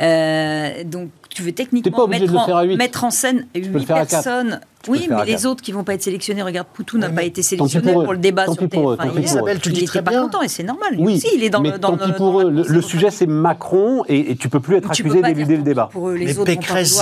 [0.01, 5.45] euh, donc tu veux techniquement mettre, en, mettre en scène 8 personnes oui, mais les
[5.45, 8.45] autres qui vont pas être sélectionnés, regarde, Poutou n'a pas été sélectionné pour, le débat
[8.45, 10.95] sur TF1 Isabelle, tu il n'était pas content et c'est normal.
[10.97, 12.49] oui, aussi, il est dans, mais dans, tant pour eux.
[12.49, 15.89] Le, sujet, c'est Macron et, tu peux plus être accusé d'éluder le débat.
[15.91, 16.51] Pour eux, les autres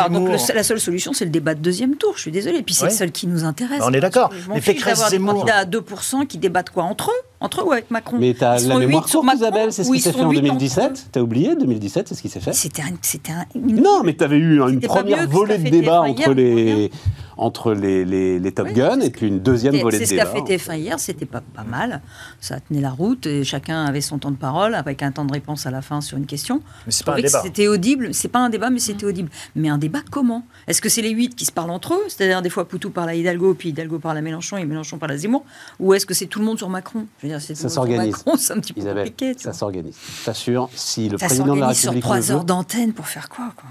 [0.10, 2.14] Donc la seule solution, c'est le débat de deuxième tour.
[2.16, 2.60] Je suis désolée.
[2.60, 3.82] Et puis c'est le seul qui nous intéresse.
[3.84, 4.32] On est d'accord.
[4.54, 5.46] Mais Pécresse Zemmour.
[5.46, 8.18] Des candidats à 2% qui débattent quoi entre eux entre eux ou avec Macron.
[8.20, 11.10] Mais tu as la mémoire courte, Isabelle, c'est ce qui s'est fait en 2017.
[11.14, 13.46] Tu as oublié 2017, c'est ce qui s'est fait C'était un.
[13.56, 16.92] Non, mais tu avais eu une première volée de débat entre les
[17.38, 20.26] entre les, les, Top Gun et puis une deuxième volée de débat.
[20.26, 22.02] C'est ce qu'a fait TF1 hier, c'était pas, pas mal.
[22.40, 25.32] Ça tenait la route et chacun avait son temps de parole avec un temps de
[25.32, 26.62] réponse à la fin sur une question.
[26.86, 27.42] Mais c'est pas un débat.
[27.44, 29.30] C'était audible, c'est pas un débat, mais c'était audible.
[29.56, 32.04] Mais un débat comment Est-ce que c'est les huit qui se parlent entre eux?
[32.08, 35.12] C'est-à-dire des fois Poutou parle à Hidalgo, puis Hidalgo parle à Mélenchon et Mélenchon parle
[35.12, 35.46] à Zemmour
[35.80, 37.06] Ou est-ce que c'est tout le monde sur Macron?
[37.22, 38.16] Je veux dire, Ça s'organise.
[38.38, 39.34] C'est un petit peu compliqué.
[39.38, 39.96] Ça s'organise.
[40.26, 41.94] T'assure, si le président de la République.
[41.94, 43.70] sur trois heures d'antenne pour faire quoi, quoi?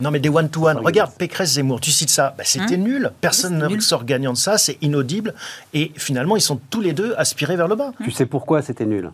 [0.00, 0.78] Non, mais des one-to-one.
[0.78, 2.34] Regarde, Pécresse Zemmour, tu cites ça.
[2.36, 3.12] Bah, c'était hein nul.
[3.20, 4.58] Personne ne sort gagnant de ça.
[4.58, 5.34] C'est inaudible.
[5.74, 7.92] Et finalement, ils sont tous les deux aspirés vers le bas.
[8.02, 9.10] Tu sais pourquoi c'était nul?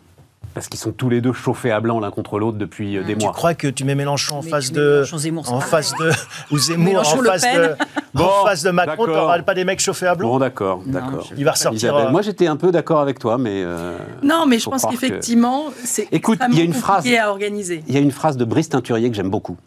[0.54, 3.14] Parce qu'ils sont tous les deux chauffés à blanc l'un contre l'autre depuis euh, des
[3.14, 3.28] mois.
[3.28, 5.04] Tu crois que tu mets Mélenchon en face de,
[5.48, 6.10] en face de,
[6.50, 7.76] ou Zemmour en face de,
[8.18, 11.28] en face de Macron, tu n'auras pas des mecs chauffés à blanc Bon, d'accord, d'accord.
[11.36, 11.94] Il va ressortir.
[11.94, 15.66] Euh, moi, j'étais un peu d'accord avec toi, mais euh, non, mais je pense qu'effectivement,
[15.84, 17.04] c'est Écoute, il y a une phrase.
[17.04, 19.58] Il y a une phrase de Brice Teinturier que j'aime beaucoup.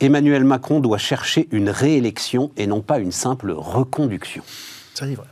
[0.00, 4.44] Emmanuel Macron doit chercher une réélection et non pas une simple reconduction.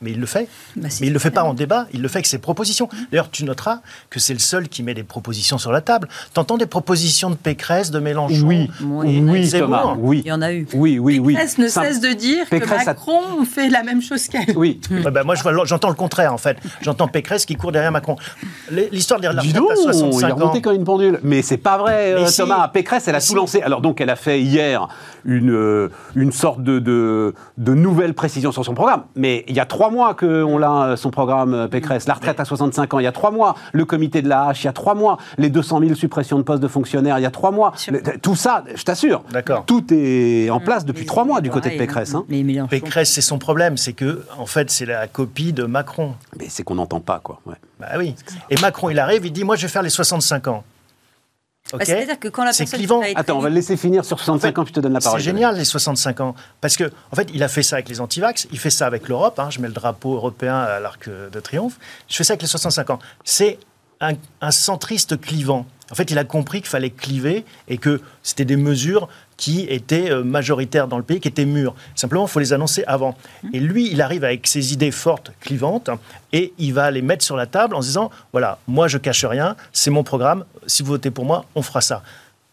[0.00, 0.48] Mais il le fait.
[0.76, 2.88] Bah, mais il ne le fait pas en débat, il le fait avec ses propositions.
[3.10, 6.08] D'ailleurs, tu noteras que c'est le seul qui met des propositions sur la table.
[6.34, 10.22] T'entends des propositions de Pécresse, de Mélenchon Oui, oui, Thomas, oui.
[10.24, 10.66] Il y en a eu.
[10.74, 11.34] Oui, oui, oui.
[11.34, 14.56] Pécresse ne cesse de dire que Macron fait la même chose qu'elle.
[14.56, 14.80] Oui.
[15.04, 16.58] bah, moi, j'entends le contraire, en fait.
[16.82, 18.16] J'entends Pécresse qui court derrière Macron.
[18.70, 21.20] L'histoire de la retraite à 65 il a remonté comme une pendule.
[21.22, 22.68] Mais c'est pas vrai, euh, Thomas.
[22.68, 23.62] Pécresse, elle a tout lancé.
[23.62, 24.88] Alors donc, elle a fait hier
[25.26, 29.02] une, euh, une sorte de, de, de nouvelle précision sur son programme.
[29.14, 32.06] Mais il y a trois mois que on l'a, euh, son programme euh, Pécresse.
[32.06, 33.56] La retraite à 65 ans, il y a trois mois.
[33.72, 35.18] Le comité de la hache, il y a trois mois.
[35.36, 37.72] Les 200 000 suppressions de postes de fonctionnaires, il y a trois mois.
[38.22, 39.22] tout ça, je t'assure,
[39.66, 42.14] tout est en place depuis trois mois du côté de Pécresse.
[42.14, 42.24] Hein.
[42.70, 46.14] Pécresse, c'est son problème, c'est que, en fait, c'est la copie de Macron.
[46.38, 47.40] Mais c'est qu'on n'entend pas, quoi.
[47.80, 48.14] Bah oui.
[48.50, 50.64] Et Macron, il arrive, il dit Moi, je vais faire les 65 ans.
[51.72, 53.02] Bah, c'est-à-dire que quand la personne clivant.
[53.14, 55.20] Attends, on va le laisser finir sur 65 ans, puis je te donne la parole.
[55.20, 56.34] C'est génial, les 65 ans.
[56.60, 59.08] Parce que, en fait, il a fait ça avec les antivax, il fait ça avec
[59.08, 59.38] l'Europe.
[59.38, 61.78] Hein, je mets le drapeau européen à l'arc de triomphe.
[62.08, 62.98] Je fais ça avec les 65 ans.
[63.24, 63.58] C'est
[64.00, 65.66] un, un centriste clivant.
[65.90, 70.10] En fait, il a compris qu'il fallait cliver et que c'était des mesures qui étaient
[70.10, 71.74] euh, majoritaires dans le pays, qui étaient mûres.
[71.94, 73.16] Simplement, il faut les annoncer avant.
[73.42, 73.48] Mmh.
[73.52, 75.90] Et lui, il arrive avec ses idées fortes, clivantes,
[76.32, 79.24] et il va les mettre sur la table en se disant, voilà, moi je cache
[79.24, 82.02] rien, c'est mon programme, si vous votez pour moi, on fera ça.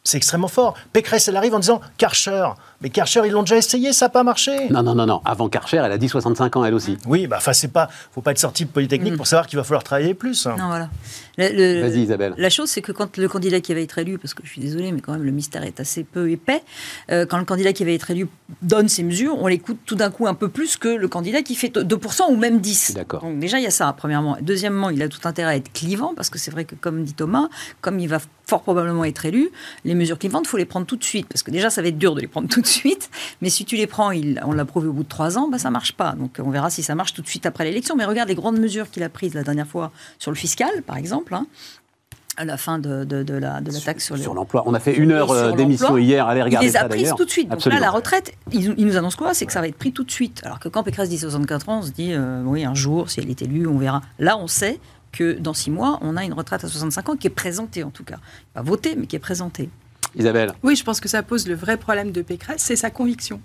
[0.05, 0.75] C'est extrêmement fort.
[0.91, 2.49] Pécresse, elle arrive en disant, Karcher,
[2.81, 4.67] mais Karcher, ils l'ont déjà essayé, ça n'a pas marché.
[4.69, 5.21] Non, non, non, non.
[5.23, 6.97] Avant Karcher, elle a dit 65 ans, elle aussi.
[7.05, 9.17] Oui, bah, enfin, c'est pas, faut pas être sorti de Polytechnique mm.
[9.17, 10.45] pour savoir qu'il va falloir travailler plus.
[10.45, 10.89] Non, voilà.
[11.37, 12.33] Vas-y, Isabelle.
[12.37, 14.61] La chose, c'est que quand le candidat qui va être élu, parce que je suis
[14.61, 16.61] désolée, mais quand même le mystère est assez peu épais,
[17.11, 18.27] euh, quand le candidat qui va être élu
[18.61, 21.55] donne ses mesures, on l'écoute tout d'un coup un peu plus que le candidat qui
[21.55, 22.93] fait 2% ou même 10.
[22.95, 23.21] D'accord.
[23.21, 24.37] Donc déjà, il y a ça, premièrement.
[24.41, 27.13] Deuxièmement, il a tout intérêt à être clivant, parce que c'est vrai que, comme dit
[27.13, 27.49] Thomas,
[27.81, 29.49] comme il va fort probablement être élu,
[29.85, 31.87] les mesures clivantes, il faut les prendre tout de suite, parce que déjà, ça va
[31.87, 33.09] être dur de les prendre tout de suite,
[33.41, 35.57] mais si tu les prends, il, on l'a prouvé au bout de trois ans, bah,
[35.57, 36.13] ça marche pas.
[36.13, 37.95] Donc on verra si ça marche tout de suite après l'élection.
[37.95, 40.97] Mais regarde les grandes mesures qu'il a prises la dernière fois sur le fiscal, par
[40.97, 41.22] exemple.
[41.31, 41.47] Hein,
[42.35, 44.63] à la fin de, de, la, de la taxe sur, sur l'emploi.
[44.65, 47.13] On a fait une heure euh, d'émission hier, allez regarder ça Il les a prises
[47.15, 47.49] tout de suite.
[47.49, 49.33] Donc là, la retraite, il, nous annonce quoi?
[49.33, 50.41] C'est que ça va être pris tout de suite.
[50.43, 53.19] Alors que quand Pécresse dit 64 ans, on se dit, euh, oui, un jour, si
[53.19, 54.01] elle est élue, on verra.
[54.17, 54.79] Là, on sait
[55.11, 57.91] que dans six mois, on a une retraite à 65 ans qui est présentée, en
[57.91, 58.17] tout cas.
[58.55, 59.69] Pas votée, mais qui est présentée.
[60.15, 63.41] Isabelle Oui, je pense que ça pose le vrai problème de Pécresse, c'est sa conviction.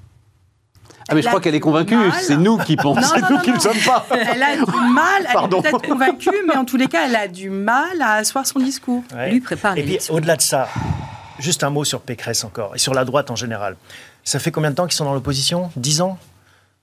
[1.09, 3.59] Ah mais je crois qu'elle est convaincue, c'est nous qui pensons, c'est nous qui ne
[3.59, 4.07] sommes pas.
[4.11, 7.29] Elle a du mal, elle est peut-être convaincue, mais en tous les cas, elle a
[7.29, 9.03] du mal à asseoir son discours.
[9.29, 10.69] Lui prépare Et puis au-delà de ça,
[11.39, 13.77] juste un mot sur Pécresse encore, et sur la droite en général.
[14.25, 15.71] Ça fait combien de temps qu'ils sont dans l'opposition?
[15.77, 16.19] 10 ans?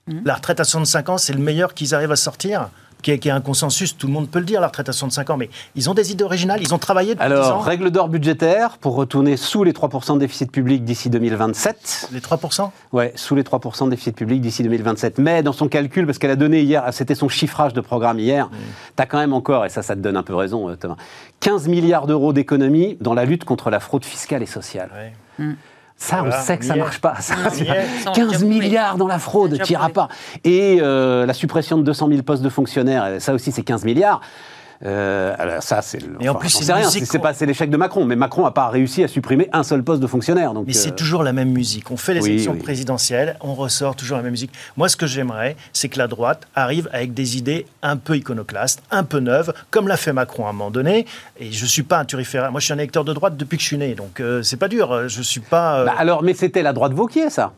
[0.07, 0.21] Hmm.
[0.25, 2.69] La retraite à 65 ans, c'est le meilleur qu'ils arrivent à sortir?
[3.05, 5.37] Qui est, un consensus, tout le monde peut le dire, la retraite à 65 ans,
[5.37, 8.95] mais ils ont des idées originales, ils ont travaillé depuis Alors, règle d'or budgétaire pour
[8.95, 12.09] retourner sous les 3% de déficit public d'ici 2027.
[12.11, 15.19] Les 3% Ouais, sous les 3% de déficit public d'ici 2027.
[15.19, 18.49] Mais dans son calcul, parce qu'elle a donné hier, c'était son chiffrage de programme hier,
[18.95, 20.97] tu as quand même encore, et ça, ça te donne un peu raison, euh, Thomas,
[21.41, 24.89] 15 milliards d'euros d'économies dans la lutte contre la fraude fiscale et sociale.
[25.37, 25.53] Mm.
[25.97, 27.15] Ça, on sait que ça ne marche pas.
[28.13, 30.09] 15 milliards dans la fraude, tu n'iras pas.
[30.43, 34.21] Et euh, la suppression de 200 000 postes de fonctionnaires, ça aussi, c'est 15 milliards.
[34.83, 35.99] Euh, alors ça, c'est.
[36.19, 36.89] Et en plus, c'est rien.
[36.89, 40.01] C'est pas l'échec de Macron, mais Macron n'a pas réussi à supprimer un seul poste
[40.01, 40.53] de fonctionnaire.
[40.53, 41.91] Donc, mais c'est euh, toujours la même musique.
[41.91, 44.51] On fait les élections présidentielles, on ressort toujours la même musique.
[44.77, 48.81] Moi, ce que j'aimerais, c'est que la droite arrive avec des idées un peu iconoclastes,
[48.91, 51.05] un peu neuves, comme l'a fait Macron à un moment donné.
[51.39, 52.51] Et je suis pas un turiféraire.
[52.51, 54.57] Moi, je suis un électeur de droite depuis que je suis né, donc euh, c'est
[54.57, 55.07] pas dur.
[55.07, 55.85] Je suis pas.
[55.85, 57.53] Bah alors, mais c'était la droite Vauquier, ça.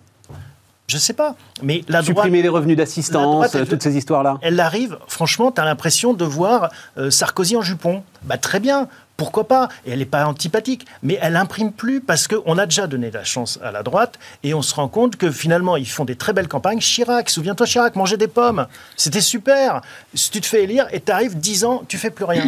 [0.90, 1.36] Je sais pas.
[1.62, 4.38] Mais la Supprimer les revenus d'assistance, toutes ces histoires-là.
[4.42, 8.04] Elle arrive, franchement, tu as l'impression de voir euh, Sarkozy en jupon.
[8.24, 9.68] Bah, très bien, pourquoi pas?
[9.86, 13.26] Et elle n'est pas antipathique, mais elle imprime plus parce qu'on a déjà donné la
[13.26, 16.32] chance à la droite et on se rend compte que finalement, ils font des très
[16.32, 16.80] belles campagnes.
[16.80, 19.82] Chirac, souviens-toi Chirac, manger des pommes, c'était super.
[20.14, 22.46] Si tu te fais élire et tu arrives 10 ans, tu fais plus rien.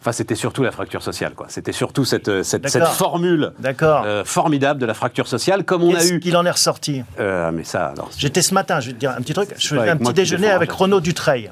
[0.00, 1.46] Enfin, c'était surtout la fracture sociale, quoi.
[1.48, 6.04] C'était surtout cette, euh, cette, formule euh, formidable de la fracture sociale, comme on a
[6.04, 6.20] eu.
[6.20, 7.02] qu'il en est ressorti?
[7.20, 8.10] Euh, Mais ça, alors.
[8.16, 9.50] J'étais ce matin, je vais te dire un petit truc.
[9.56, 11.50] Je faisais un petit déjeuner avec Renaud Dutreil.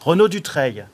[0.00, 0.84] Renaud Dutreil.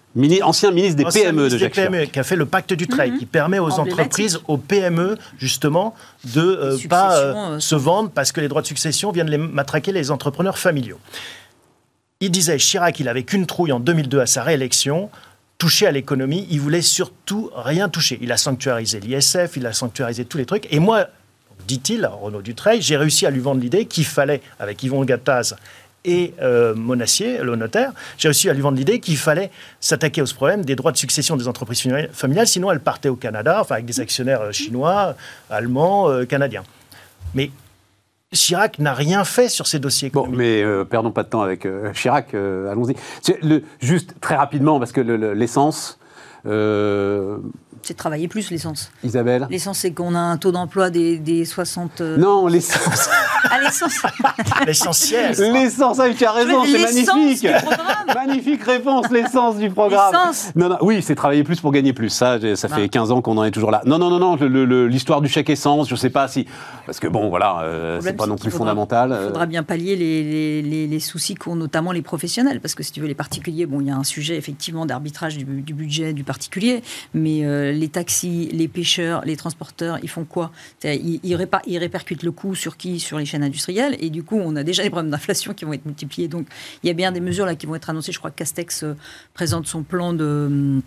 [0.42, 3.18] ancien ministre des PME de Jacques PME, qui a fait le pacte Dutreil, mhm.
[3.18, 5.94] qui permet aux entreprises, aux PME, justement,
[6.34, 10.10] de ne pas se vendre parce que les droits de succession viennent les matraquer les
[10.10, 10.98] entrepreneurs familiaux.
[12.20, 15.08] Il disait, Chirac, il avait qu'une trouille en 2002 à sa réélection,
[15.58, 18.18] toucher à l'économie, il voulait surtout rien toucher.
[18.22, 20.72] Il a sanctuarisé l'ISF, il a sanctuarisé tous les trucs.
[20.72, 21.08] Et moi,
[21.66, 25.56] dit-il, Renaud Dutreil, j'ai réussi à lui vendre l'idée qu'il fallait, avec Yvon Gattaz
[26.04, 30.26] et euh, Monassier, le notaire, j'ai réussi à lui vendre l'idée qu'il fallait s'attaquer au
[30.26, 33.86] problème des droits de succession des entreprises familiales, sinon elles partaient au Canada, enfin avec
[33.86, 35.16] des actionnaires euh, chinois,
[35.50, 36.62] allemands, euh, canadiens.
[37.34, 37.50] Mais
[38.32, 40.10] Chirac n'a rien fait sur ces dossiers.
[40.10, 42.94] Bon, mais euh, perdons pas de temps avec euh, Chirac, euh, allons-y.
[43.80, 45.98] Juste très rapidement, parce que l'essence,
[47.82, 48.90] c'est de travailler plus l'essence.
[49.02, 52.00] Isabelle L'essence, c'est qu'on a un taux d'emploi des, des 60.
[52.00, 53.08] Euh, non, l'essence.
[53.50, 54.02] ah, l'essence
[54.66, 55.34] L'essentiel.
[55.54, 57.48] L'essence, ah, tu as raison, c'est magnifique.
[58.14, 60.12] magnifique réponse, l'essence du programme.
[60.12, 60.52] L'essence.
[60.54, 62.10] Non, non, oui, c'est travailler plus pour gagner plus.
[62.10, 63.80] Ça, ça fait 15 ans qu'on en est toujours là.
[63.86, 66.46] Non, non, non, non, l'histoire du chèque essence, je ne sais pas si.
[66.88, 69.14] Parce que bon, voilà, euh, c'est pas non plus fondamental.
[69.20, 72.60] Il faudra bien pallier les, les, les, soucis qu'ont notamment les professionnels.
[72.60, 75.36] Parce que si tu veux, les particuliers, bon, il y a un sujet effectivement d'arbitrage
[75.36, 77.44] du, budget du particulier, mais.
[77.44, 80.50] Euh, les taxis, les pêcheurs, les transporteurs, ils font quoi?
[80.84, 83.00] Ils, ils, répercutent le coût sur qui?
[83.00, 83.96] Sur les chaînes industrielles.
[84.00, 86.28] Et du coup, on a déjà des problèmes d'inflation qui vont être multipliés.
[86.28, 86.46] Donc,
[86.82, 88.12] il y a bien des mesures là qui vont être annoncées.
[88.12, 88.96] Je crois que Castex euh,
[89.34, 90.82] présente son plan de hum,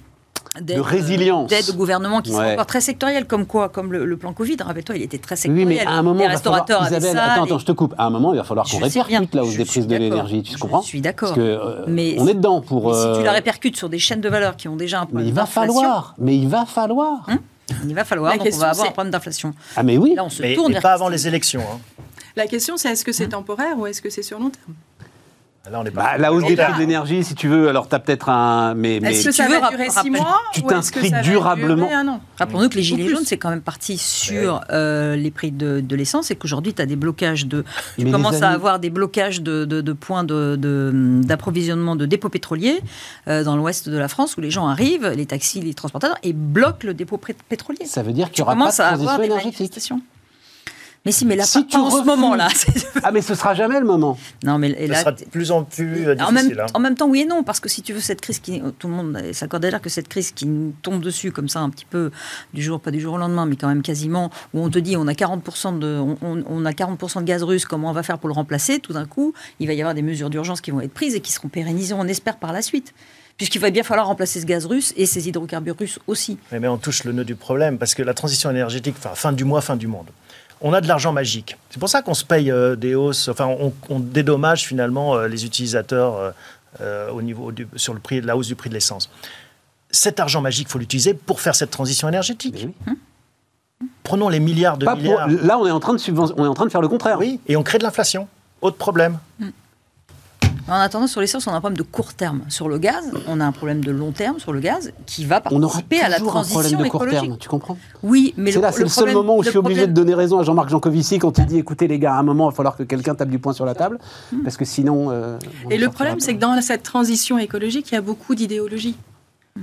[0.59, 1.49] de résilience.
[1.49, 4.97] D'aide au gouvernement qui sont encore très sectorielles, comme quoi Comme le, plan Covid, rappelle-toi,
[4.97, 5.67] il était très sectoriel.
[5.67, 7.95] Oui, mais à un moment, les restaurateurs Isabelle, attends, attends, je te coupe.
[7.97, 10.57] À un moment, il va falloir qu'on répercute la hausse des prix de l'énergie, tu
[10.57, 11.29] comprends Je suis d'accord.
[11.29, 12.89] Parce que euh, mais on est dedans pour.
[12.89, 15.05] Mais si tu la euh, répercute sur des chaînes de valeur qui ont déjà un
[15.05, 16.15] problème Mais il va falloir.
[16.17, 17.25] Mais il va falloir.
[17.27, 17.39] Hein
[17.87, 18.37] il va falloir.
[18.37, 19.53] donc on va avoir un problème d'inflation.
[19.75, 20.13] Ah mais oui.
[20.15, 20.77] Là, on se mais, tourne.
[20.81, 21.61] pas avant les élections.
[21.61, 21.79] Hein.
[22.35, 24.73] La question, c'est est-ce que c'est temporaire ou est-ce que c'est sur long terme?
[25.69, 28.73] Bah, la hausse des prix de l'énergie, si tu veux, alors tu as peut-être un.
[28.73, 31.89] Mais, mais est-ce que ça va durer six mois Tu t'inscris durablement.
[32.37, 36.31] Rappelons-nous que les Gilets jaunes, c'est quand même parti sur euh, les prix de, l'essence
[36.31, 37.63] et qu'aujourd'hui, tu as des blocages de.
[37.97, 42.81] Tu commences à avoir des blocages de, de points d'approvisionnement de, dépôts pétroliers
[43.27, 46.33] euh, dans l'ouest de la France où les gens arrivent, les taxis, les transporteurs, et
[46.33, 47.19] bloquent le dépôt
[47.49, 47.85] pétrolier.
[47.85, 49.91] Ça veut dire qu'il n'y aura pas de transition énergétique.
[51.03, 52.47] Mais si, mais là, pas, en ce moment-là.
[53.03, 54.19] ah, mais ce sera jamais le moment.
[54.43, 56.67] Non, mais là, sera de plus en plus euh, en Même, hein.
[56.75, 58.87] En même temps, oui et non, parce que si tu veux cette crise qui, tout
[58.87, 61.71] le monde s'accorde à dire que cette crise qui nous tombe dessus comme ça, un
[61.71, 62.11] petit peu
[62.53, 64.95] du jour, pas du jour au lendemain, mais quand même quasiment, où on te dit
[64.95, 68.29] on a 40 de, on, a 40 de gaz russe, comment on va faire pour
[68.29, 70.93] le remplacer Tout d'un coup, il va y avoir des mesures d'urgence qui vont être
[70.93, 72.93] prises et qui seront pérennisées, on espère par la suite
[73.37, 76.37] puisqu'il va bien falloir remplacer ce gaz russe et ces hydrocarbures russes aussi.
[76.51, 79.31] Mais, mais on touche le nœud du problème, parce que la transition énergétique, enfin, fin
[79.31, 80.05] du mois, fin du monde
[80.61, 81.57] on a de l'argent magique.
[81.69, 83.47] C'est pour ça qu'on se paye euh, des hausses, enfin
[83.89, 86.33] on, dédommage finalement euh, les utilisateurs
[86.81, 89.09] euh, au niveau sur le prix, la hausse du prix de l'essence.
[89.89, 92.67] Cet argent magique, il faut l'utiliser pour faire cette transition énergétique.
[92.87, 92.95] Hum.
[94.03, 95.27] Prenons les milliards de milliards.
[95.27, 97.17] là, on est, en train de on est en train de faire le contraire.
[97.17, 98.27] Oui, et on crée de l'inflation.
[98.61, 99.17] Autre problème.
[100.71, 102.43] En attendant, sur l'essence, on a un problème de court terme.
[102.47, 105.41] Sur le gaz, on a un problème de long terme sur le gaz qui va
[105.41, 107.77] participer à la transition un problème de court terme, tu comprends?
[108.03, 110.39] Oui, mais c'est là, c'est le, seul moment où je suis obligé de donner raison
[110.39, 112.77] à Jean-Marc Jancovici quand il dit écoutez les gars, à un moment, il va falloir
[112.77, 113.99] que quelqu'un tape du poing sur la table,
[114.31, 114.43] hmm.
[114.43, 115.11] parce que sinon.
[115.11, 115.37] Euh,
[115.69, 118.95] Et le problème, c'est que dans cette transition écologique, il y a beaucoup d'idéologie.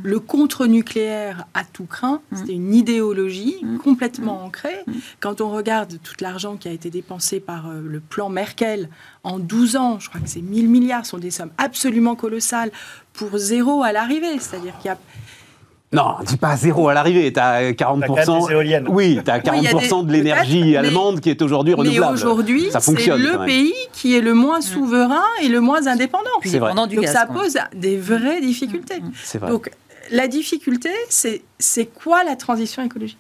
[0.03, 2.37] Le contre-nucléaire à tout craint, mm.
[2.37, 3.79] c'était une idéologie mm.
[3.79, 4.45] complètement mm.
[4.45, 4.79] ancrée.
[5.21, 8.89] Quand on regarde tout l'argent qui a été dépensé par euh, le plan Merkel
[9.25, 12.71] en 12 ans, je crois que c'est 1000 milliards, sont des sommes absolument colossales
[13.13, 14.39] pour zéro à l'arrivée.
[14.39, 14.99] C'est-à-dire qu'il y a
[15.91, 18.89] non, dis pas zéro à l'arrivée, tu as 40%.
[18.91, 22.15] oui, tu as 40% de l'énergie allemande qui est aujourd'hui renouvelable.
[22.15, 26.29] Mais aujourd'hui, c'est le pays qui est le moins souverain et le moins indépendant.
[26.45, 26.75] C'est vrai.
[26.75, 29.01] Donc ça pose des vraies difficultés.
[29.23, 29.51] C'est vrai.
[29.51, 29.71] Donc
[30.11, 33.19] la difficulté, c'est quoi la transition écologique?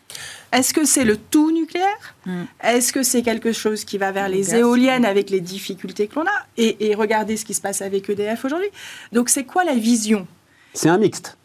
[0.53, 2.15] Est-ce que c'est le tout nucléaire?
[2.25, 2.43] Mm.
[2.65, 6.27] Est-ce que c'est quelque chose qui va vers les éoliennes avec les difficultés que l'on
[6.27, 6.47] a?
[6.57, 8.69] Et, et regardez ce qui se passe avec EDF aujourd'hui.
[9.13, 10.27] Donc c'est quoi la vision?
[10.73, 11.38] C'est un mixte.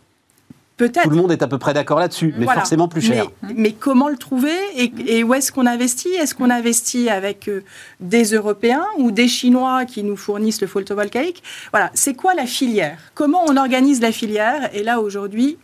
[0.77, 3.27] Tout le monde est à peu près d'accord là-dessus, mais forcément plus cher.
[3.55, 6.09] Mais, comment le trouver et, où est-ce qu'on investit?
[6.09, 7.63] Est-ce qu'on investit avec euh,
[7.99, 11.43] des Européens ou des Chinois qui nous fournissent le photovoltaïque?
[11.71, 12.97] Voilà, c'est quoi la filière?
[13.13, 14.69] Comment on organise la filière?
[14.73, 15.57] Et là, aujourd'hui,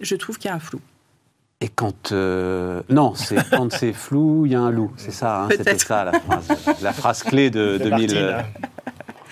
[0.00, 0.80] je trouve qu'il y a un flou.
[1.60, 4.92] Et quand euh, non, c'est quand c'est flou, il y a un loup.
[4.96, 6.48] C'est ça, hein, c'était ça la phrase,
[6.82, 8.44] la phrase clé de, 2000.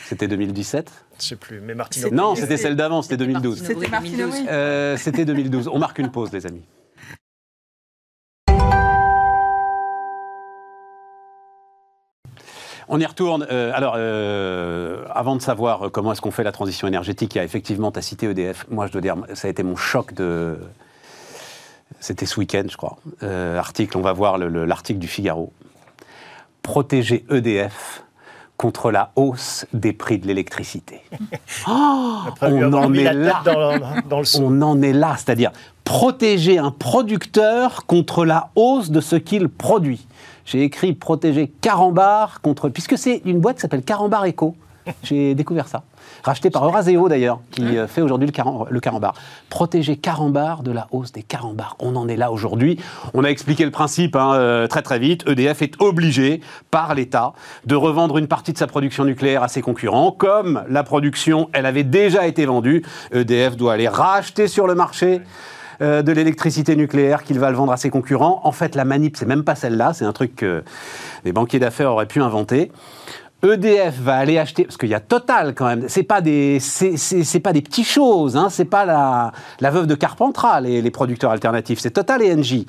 [0.07, 2.15] C'était 2017 Je sais plus, mais Martine.
[2.15, 3.63] Non, c'était celle d'avant, c'était 2012.
[3.63, 5.69] C'était Martine euh, C'était 2012.
[5.69, 6.61] On marque une pause, les amis.
[12.89, 13.47] On y retourne.
[13.51, 17.41] Euh, alors, euh, avant de savoir comment est-ce qu'on fait la transition énergétique, il y
[17.41, 18.67] a effectivement, ta cité EDF.
[18.69, 20.59] Moi, je dois dire, ça a été mon choc de.
[22.01, 22.99] C'était ce week-end, je crois.
[23.23, 25.55] article, on va voir l'article du Figaro.
[26.61, 28.05] Protéger EDF
[28.57, 31.03] contre la hausse des prix de l'électricité.
[31.67, 33.43] Oh, on en est là.
[34.39, 35.51] on en est là, c'est-à-dire
[35.85, 40.07] protéger un producteur contre la hausse de ce qu'il produit.
[40.45, 44.55] J'ai écrit protéger Carambar contre, puisque c'est une boîte qui s'appelle Carambar Eco.
[45.03, 45.83] J'ai découvert ça
[46.25, 49.15] racheté par Euraseo d'ailleurs, qui euh, fait aujourd'hui le, carambar.
[49.51, 51.77] Protéger carambar de la hausse des carambars.
[51.79, 52.81] On en est là aujourd'hui.
[53.13, 55.25] On a expliqué le principe hein, euh, très très vite.
[55.29, 57.33] EDF est obligé par l'État
[57.67, 60.13] de revendre une partie de sa production nucléaire à ses concurrents.
[60.13, 65.21] Comme la production, elle avait déjà été vendue, EDF doit aller racheter sur le marché.
[65.83, 68.41] Euh, de l'électricité nucléaire qu'il va le vendre à ses concurrents.
[68.45, 70.63] En fait, la manip, c'est même pas celle-là, c'est un truc que
[71.25, 72.71] les banquiers d'affaires auraient pu inventer.
[73.45, 77.41] EDF va aller acheter, parce qu'il y a Total quand même, c'est pas des, c'est,
[77.41, 81.31] pas des petites choses, hein, c'est pas la, la veuve de Carpentras, les, les producteurs
[81.31, 82.67] alternatifs, c'est Total et Engie.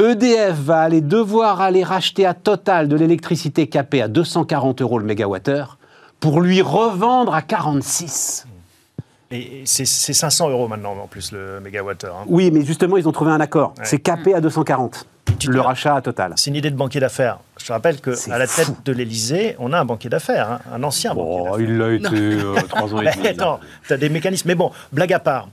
[0.00, 5.04] EDF va aller devoir aller racheter à Total de l'électricité capée à 240 euros le
[5.04, 5.78] mégawattheure
[6.18, 8.46] pour lui revendre à 46.
[9.32, 12.16] Et c'est 500 euros maintenant en plus le mégawattheure.
[12.16, 12.24] Hein.
[12.26, 13.74] Oui, mais justement ils ont trouvé un accord.
[13.84, 15.06] C'est capé à 240
[15.46, 16.32] le rachat total.
[16.36, 17.38] C'est une idée de banquier d'affaires.
[17.58, 20.82] Je te rappelle qu'à la tête de l'Elysée, on a un banquier d'affaires, hein, un
[20.82, 21.60] ancien banquier d'affaires.
[21.60, 23.28] Il l'a été euh, trois ans et demi.
[23.28, 24.48] Attends, tu as des mécanismes.
[24.48, 25.48] Mais bon, blague à part.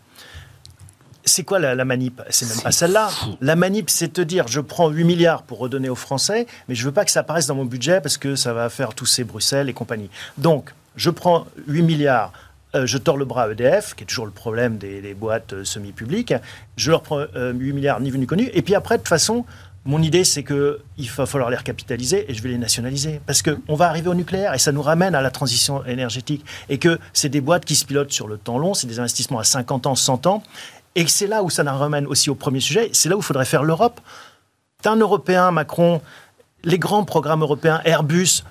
[1.25, 2.21] C'est quoi la, manip?
[2.29, 3.09] C'est même pas celle-là.
[3.41, 6.85] La manip, c'est te dire je prends 8 milliards pour redonner aux Français, mais je
[6.85, 9.67] veux pas que ça apparaisse dans mon budget parce que ça va faire tousser Bruxelles
[9.67, 10.09] et compagnie.
[10.37, 12.31] Donc, je prends 8 milliards
[12.75, 15.63] euh, je tords le bras à EDF, qui est toujours le problème des, boîtes euh,
[15.63, 16.33] semi-publiques.
[16.75, 18.49] Je leur prends 8 milliards ni venu ni connu.
[18.53, 19.45] Et puis après, de toute façon,
[19.87, 23.21] mon idée, c'est qu'il va falloir les recapitaliser et je vais les nationaliser.
[23.25, 26.45] Parce qu'on va arriver au nucléaire et ça nous ramène à la transition énergétique.
[26.67, 29.39] Et que c'est des boîtes qui se pilotent sur le temps long, c'est des investissements
[29.39, 30.43] à 50 ans, 100 ans.
[30.95, 33.23] Et c'est là où ça nous ramène aussi au premier sujet, c'est là où il
[33.23, 34.01] faudrait faire l'Europe.
[34.81, 36.01] T'es un Européen, Macron,
[36.65, 38.43] les grands programmes européens, Airbus,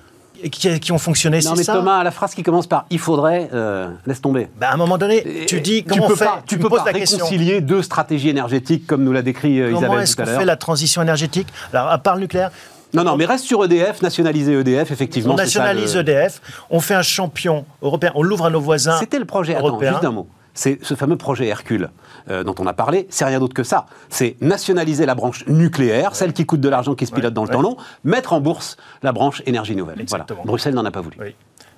[0.51, 1.40] qui, qui, ont fonctionné.
[1.40, 4.49] Non, mais Thomas, la phrase qui commence par il faudrait, euh, laisse tomber.
[4.59, 7.61] Ben, à un moment donné, tu dis comment tu on fait Tu, peux pas réconcilier
[7.61, 9.90] deux stratégies énergétiques comme nous l'a décrit euh, Isabelle tout à l'heure.
[9.90, 12.51] Comment est-ce qu'on fait la transition énergétique Alors, à part le nucléaire,
[12.94, 15.35] non, non, mais reste sur EDF, nationaliser EDF, effectivement.
[15.35, 18.99] On nationalise EDF, on fait un champion européen, on l'ouvre à nos voisins.
[18.99, 19.92] C'était le projet, européen.
[19.92, 21.90] juste un mot c'est ce fameux projet Hercule
[22.29, 23.07] euh, dont on a parlé.
[23.11, 23.87] C'est rien d'autre que ça.
[24.09, 27.51] C'est nationaliser la branche nucléaire, celle qui coûte de l'argent, qui se pilote dans le
[27.51, 30.05] temps long, mettre en bourse la branche énergie nouvelle.
[30.09, 30.27] Voilà.
[30.45, 31.19] Bruxelles n'en a pas voulu.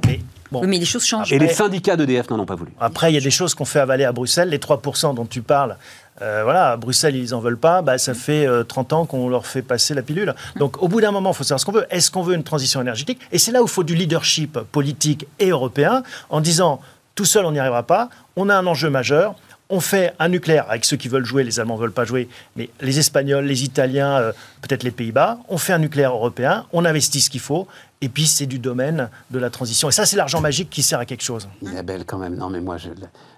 [0.06, 0.20] Mais,
[0.52, 1.32] mais les choses changent.
[1.32, 2.72] Et les syndicats d'EDF n'en ont pas voulu.
[2.80, 4.48] Après, il y a des choses qu'on fait avaler à Bruxelles.
[4.48, 5.76] Les 3% dont tu parles,
[6.22, 7.82] euh, voilà, à Bruxelles, ils n'en veulent pas.
[7.82, 10.34] Bah, ça fait 30 euh, ans qu'on leur fait passer la pilule.
[10.56, 11.86] Donc, au bout d'un moment, il faut savoir ce qu'on veut.
[11.90, 13.20] Est-ce qu'on veut une transition énergétique?
[13.32, 16.80] Et c'est là où il faut du leadership politique et européen en disant
[17.18, 18.10] tout seul, on n'y arrivera pas.
[18.36, 19.34] On a un enjeu majeur.
[19.70, 22.28] on fait un nucléaire avec ceux qui veulent jouer, les Allemands ne veulent pas jouer,
[22.54, 26.84] mais les Espagnols, les Italiens, euh, peut-être les Pays-Bas, on fait un nucléaire européen, on
[26.84, 27.66] investit ce qu'il faut,
[28.00, 29.88] et puis c'est du domaine de la transition.
[29.88, 31.48] Et ça, c'est l'argent magique qui sert à quelque chose.
[31.60, 32.76] Isabelle, quand même, non mais moi,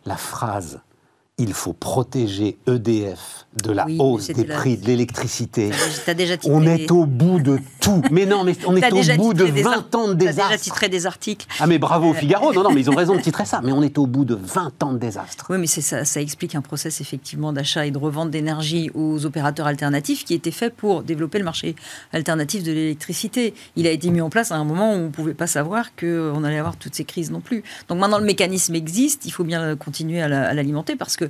[0.05, 0.79] la phrase
[1.41, 5.71] il faut protéger EDF de la hausse des prix de l'électricité.
[6.45, 8.03] On est au bout de tout.
[8.11, 10.49] Mais non, mais on est au bout de 20 ans de désastre.
[10.49, 11.47] déjà titré des articles.
[11.59, 12.53] Ah mais bravo Figaro.
[12.53, 13.61] Non, non, mais ils ont raison de titrer ça.
[13.65, 15.47] Mais on est au bout de 20 ans de désastre.
[15.49, 19.67] Oui, mais ça, ça explique un process effectivement d'achat et de revente d'énergie aux opérateurs
[19.67, 21.75] alternatifs qui était fait pour développer le marché
[22.13, 23.55] alternatif de l'électricité.
[23.77, 25.97] Il a été mis en place à un moment où on ne pouvait pas savoir
[25.97, 27.65] qu'on allait avoir toutes ces crises non plus.
[27.89, 31.30] Donc maintenant le mécanisme existe, il faut bien continuer à l'alimenter parce que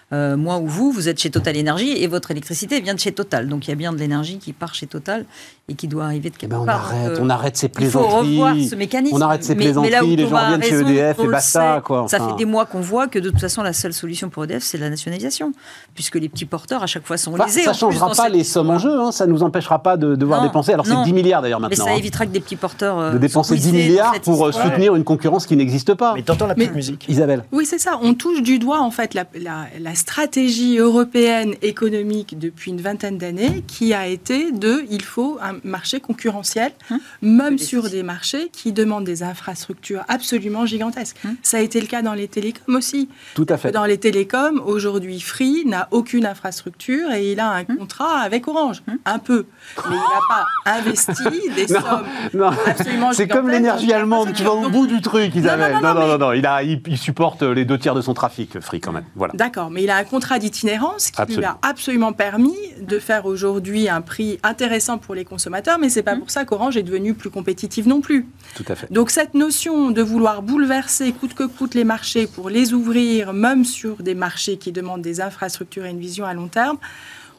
[0.13, 3.13] euh, moi ou vous, vous êtes chez Total Énergie et votre électricité vient de chez
[3.13, 3.47] Total.
[3.47, 5.25] Donc il y a bien de l'énergie qui part chez Total
[5.69, 6.91] et qui doit arriver de quelque eh ben, on part.
[6.91, 8.33] Arrête, on arrête ces plaisanteries.
[8.33, 9.15] Il faut revoir ce mécanisme.
[9.15, 11.81] On arrête ces plaisanteries, les gens viennent chez EDF et basta.
[11.83, 14.43] Quoi, Ça fait des mois qu'on voit que de toute façon, la seule solution pour
[14.43, 15.53] EDF, c'est la nationalisation.
[15.95, 17.63] Puisque les petits porteurs, à chaque fois, sont lésés.
[17.63, 20.15] ça ne changera pas les sommes en jeu, hein, ça ne nous empêchera pas de
[20.15, 20.73] devoir dépenser.
[20.73, 21.85] Alors c'est 10 milliards d'ailleurs maintenant.
[21.85, 21.99] Mais ça hein.
[21.99, 22.99] évitera que des petits porteurs.
[22.99, 26.13] Euh, de dépenser 10 milliards pour euh, soutenir une concurrence qui n'existe pas.
[26.15, 27.05] Mais t'entends la petite musique.
[27.07, 27.45] Isabelle.
[27.51, 27.99] Oui, c'est ça.
[28.01, 33.93] On touche du doigt en fait la stratégie européenne économique depuis une vingtaine d'années qui
[33.93, 39.03] a été de il faut un marché concurrentiel, hein même sur des marchés qui demandent
[39.03, 41.17] des infrastructures absolument gigantesques.
[41.23, 43.09] Hein Ça a été le cas dans les télécoms aussi.
[43.35, 43.71] Tout à fait.
[43.71, 48.47] Dans les télécoms, aujourd'hui, Free n'a aucune infrastructure et il a un hein contrat avec
[48.47, 48.81] Orange.
[49.05, 49.45] Un peu.
[49.87, 51.13] Mais il n'a pas investi
[51.55, 55.75] des sommes non, absolument C'est comme l'énergie allemande, tu vas au bout du truc, Isabelle.
[55.83, 58.79] Non, non, non, non, Il, a, il, supporte les deux tiers de son trafic, Free,
[58.79, 59.05] quand même.
[59.15, 59.33] Voilà.
[59.35, 63.89] D'accord, mais il a un contrat d'itinérance qui lui a absolument permis de faire aujourd'hui
[63.89, 66.19] un prix intéressant pour les consommateurs, mais c'est pas mmh.
[66.19, 68.25] pour ça qu'Orange est devenue plus compétitive non plus.
[68.55, 68.91] Tout à fait.
[68.91, 73.65] Donc cette notion de vouloir bouleverser coûte que coûte les marchés pour les ouvrir, même
[73.65, 76.77] sur des marchés qui demandent des infrastructures et une vision à long terme,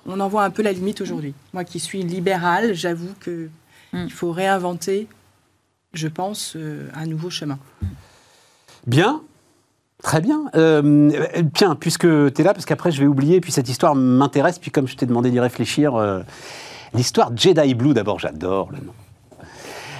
[0.07, 1.35] on en voit un peu la limite aujourd'hui.
[1.53, 3.49] Moi qui suis libérale, j'avoue que
[3.93, 4.05] mmh.
[4.05, 5.09] il faut réinventer,
[5.95, 7.59] je pense, euh, un nouveau chemin.
[8.87, 9.23] Bien,
[10.03, 10.51] Très bien.
[10.57, 11.11] Euh,
[11.55, 14.71] tiens, puisque tu es là, parce qu'après je vais oublier, puis cette histoire m'intéresse, puis
[14.71, 16.21] comme je t'ai demandé d'y réfléchir, euh,
[16.93, 18.93] l'histoire Jedi Blue, d'abord, j'adore le nom.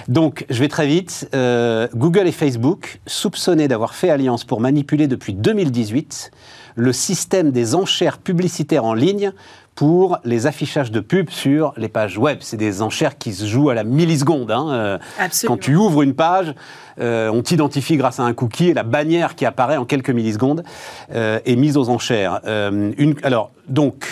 [0.09, 1.29] Donc, je vais très vite.
[1.33, 6.31] Euh, Google et Facebook, soupçonnés d'avoir fait alliance pour manipuler depuis 2018
[6.75, 9.31] le système des enchères publicitaires en ligne
[9.75, 12.39] pour les affichages de pubs sur les pages web.
[12.41, 14.51] C'est des enchères qui se jouent à la milliseconde.
[14.51, 14.69] Hein.
[14.71, 14.97] Euh,
[15.45, 16.53] quand tu ouvres une page,
[16.99, 20.63] euh, on t'identifie grâce à un cookie et la bannière qui apparaît en quelques millisecondes
[21.13, 22.41] euh, est mise aux enchères.
[22.45, 24.05] une, alors, donc,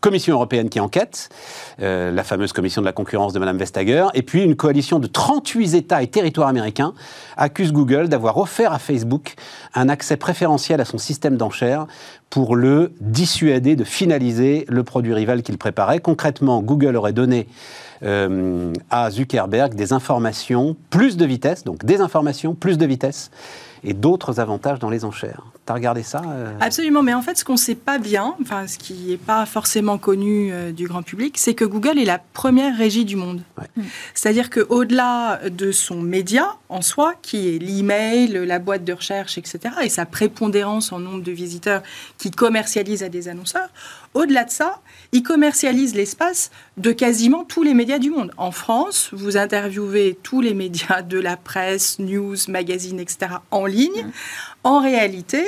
[0.00, 1.28] Commission européenne qui enquête,
[1.78, 5.74] la fameuse commission de la concurrence de Mme Vestager, et puis une coalition de 38
[5.74, 6.94] États et territoires américains
[7.36, 9.34] accuse Google d'avoir offert à Facebook
[9.74, 11.86] un accès préférentiel à son système d'enchères
[12.32, 15.98] pour le dissuader de finaliser le produit rival qu'il préparait.
[15.98, 17.46] Concrètement, Google aurait donné
[18.04, 23.30] euh, à Zuckerberg des informations, plus de vitesse, donc des informations, plus de vitesse,
[23.84, 25.51] et d'autres avantages dans les enchères.
[25.64, 28.34] Tu as regardé ça euh Absolument, mais en fait, ce qu'on ne sait pas bien,
[28.42, 32.04] enfin, ce qui n'est pas forcément connu euh, du grand public, c'est que Google est
[32.04, 33.42] la première régie du monde.
[33.76, 33.82] Mm.
[34.14, 39.60] C'est-à-dire qu'au-delà de son média en soi, qui est l'email, la boîte de recherche, etc.,
[39.82, 41.82] et sa prépondérance en nombre de visiteurs
[42.18, 43.68] qui commercialise à des annonceurs,
[44.14, 44.80] au-delà de ça,
[45.12, 48.30] il commercialise l'espace de quasiment tous les médias du monde.
[48.36, 53.36] En France, vous interviewez tous les médias de la presse, news, magazines, etc.
[53.50, 54.06] en ligne.
[54.64, 55.44] En réalité,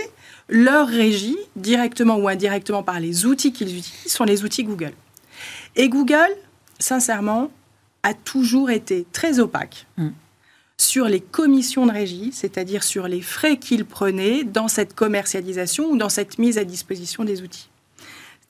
[0.48, 4.92] leur régie, directement ou indirectement par les outils qu'ils utilisent, sont les outils Google.
[5.76, 6.34] Et Google,
[6.78, 7.50] sincèrement,
[8.02, 9.86] a toujours été très opaque.
[9.96, 10.08] Mmh.
[10.76, 15.96] sur les commissions de régie, c'est-à-dire sur les frais qu'ils prenaient dans cette commercialisation ou
[15.96, 17.68] dans cette mise à disposition des outils.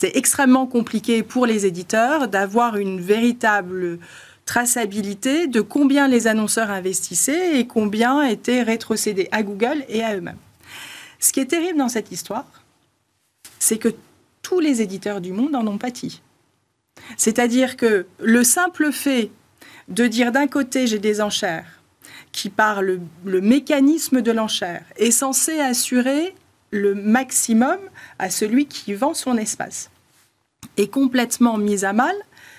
[0.05, 3.99] C'est extrêmement compliqué pour les éditeurs d'avoir une véritable
[4.45, 10.37] traçabilité de combien les annonceurs investissaient et combien étaient rétrocédés à Google et à eux-mêmes.
[11.21, 12.45] Ce qui est terrible dans cette histoire,
[13.59, 13.89] c'est que
[14.43, 16.21] tous les éditeurs du monde en ont pâti.
[17.17, 19.31] C'est-à-dire que le simple fait
[19.89, 21.81] de dire d'un côté j'ai des enchères
[22.31, 26.35] qui par le mécanisme de l'enchère est censé assurer
[26.73, 27.79] le maximum
[28.19, 29.89] à celui qui vend son espace.
[30.77, 32.15] Est complètement mis à mal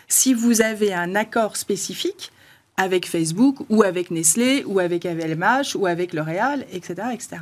[0.07, 2.31] si vous avez un accord spécifique
[2.77, 7.37] avec Facebook ou avec Nestlé ou avec AVLMH ou avec L'Oréal, etc., etc.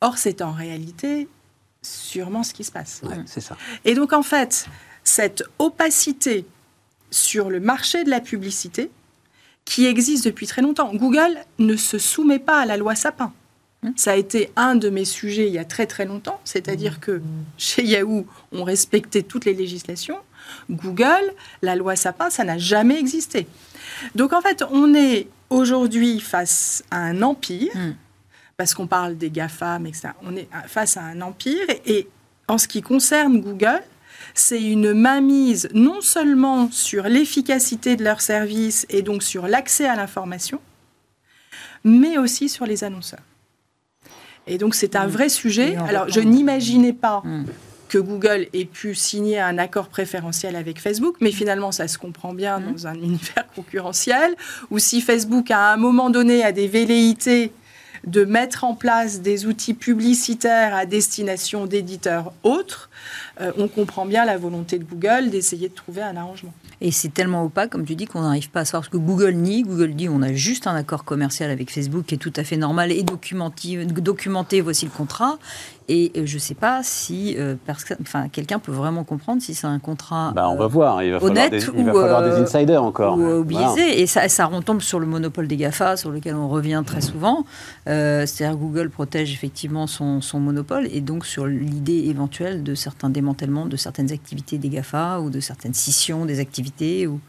[0.00, 1.28] Or, c'est en réalité
[1.82, 3.02] sûrement ce qui se passe.
[3.26, 3.56] c'est ça.
[3.84, 4.66] Et donc, en fait,
[5.02, 6.46] cette opacité
[7.10, 8.90] sur le marché de la publicité,
[9.64, 13.32] qui existe depuis très longtemps, Google ne se soumet pas à la loi Sapin.
[13.84, 13.90] Mmh.
[13.96, 17.20] Ça a été un de mes sujets il y a très très longtemps, c'est-à-dire que
[17.58, 20.18] chez Yahoo, on respectait toutes les législations.
[20.70, 23.46] Google, la loi Sapin, ça n'a jamais existé.
[24.14, 27.94] Donc en fait, on est aujourd'hui face à un empire, mmh.
[28.56, 30.08] parce qu'on parle des GAFAM, etc.
[30.22, 32.08] On est face à un empire, et
[32.48, 33.82] en ce qui concerne Google,
[34.32, 39.94] c'est une mainmise non seulement sur l'efficacité de leurs services et donc sur l'accès à
[39.94, 40.60] l'information,
[41.84, 43.20] mais aussi sur les annonceurs.
[44.46, 45.10] Et donc c'est un mmh.
[45.10, 45.76] vrai sujet.
[45.76, 47.44] Alors je n'imaginais pas mmh.
[47.88, 52.34] que Google ait pu signer un accord préférentiel avec Facebook, mais finalement ça se comprend
[52.34, 54.34] bien dans un univers concurrentiel,
[54.70, 57.52] ou si Facebook à un moment donné a des velléités
[58.06, 62.90] de mettre en place des outils publicitaires à destination d'éditeurs autres,
[63.40, 66.52] euh, on comprend bien la volonté de Google d'essayer de trouver un arrangement.
[66.80, 69.34] Et c'est tellement opaque, comme tu dis, qu'on n'arrive pas à savoir ce que Google
[69.34, 69.62] nie.
[69.62, 72.56] Google dit on a juste un accord commercial avec Facebook qui est tout à fait
[72.56, 75.38] normal et documenté, documenté voici le contrat.
[75.88, 77.56] Et euh, je ne sais pas si euh,
[78.00, 81.02] enfin, quelqu'un peut vraiment comprendre si c'est un contrat bah, on va voir.
[81.02, 83.18] Il va honnête des, il va falloir des insiders encore.
[83.18, 84.00] Ou biaisé.
[84.00, 87.44] Et ça, ça retombe sur le monopole des GAFA, sur lequel on revient très souvent.
[87.86, 93.66] C'est-à-dire Google protège effectivement son, son, monopole et donc sur l'idée éventuelle de certains démantèlements
[93.66, 97.06] de certaines activités des GAFA ou de certaines scissions des activités.
[97.06, 97.20] Ou...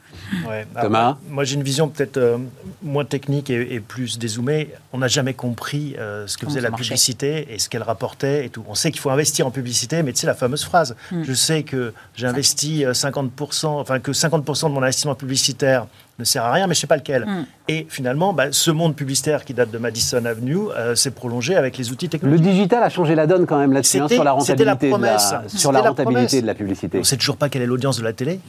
[0.82, 2.38] Thomas Moi, j'ai une vision peut-être euh,
[2.84, 4.70] moins technique et, plus dézoomée.
[4.94, 8.50] On n'a jamais compris euh, ce que faisait la publicité et ce qu'elle rapportait et
[8.50, 8.64] tout.
[8.68, 10.96] On sait qu'il faut investir en publicité, mais tu sais la fameuse phrase.
[11.12, 11.24] Hmm.
[11.24, 15.88] Je sais que j'investis 50%, euh, enfin que 50% de mon investissement publicitaire
[16.18, 17.26] ne sert à rien, mais je ne sais pas lequel.
[17.26, 17.46] Hmm.
[17.68, 21.92] Et finalement, bah, ce monde publicitaire qui date de Madison Avenue s'est prolongé avec les
[21.92, 22.46] outils technologiques.
[22.46, 25.44] Le digital a changé la donne quand même là-dessus, hein, sur la rentabilité, de la,
[25.48, 26.98] sur la rentabilité de la publicité.
[26.98, 28.40] On ne sait toujours pas quelle est l'audience de la télé.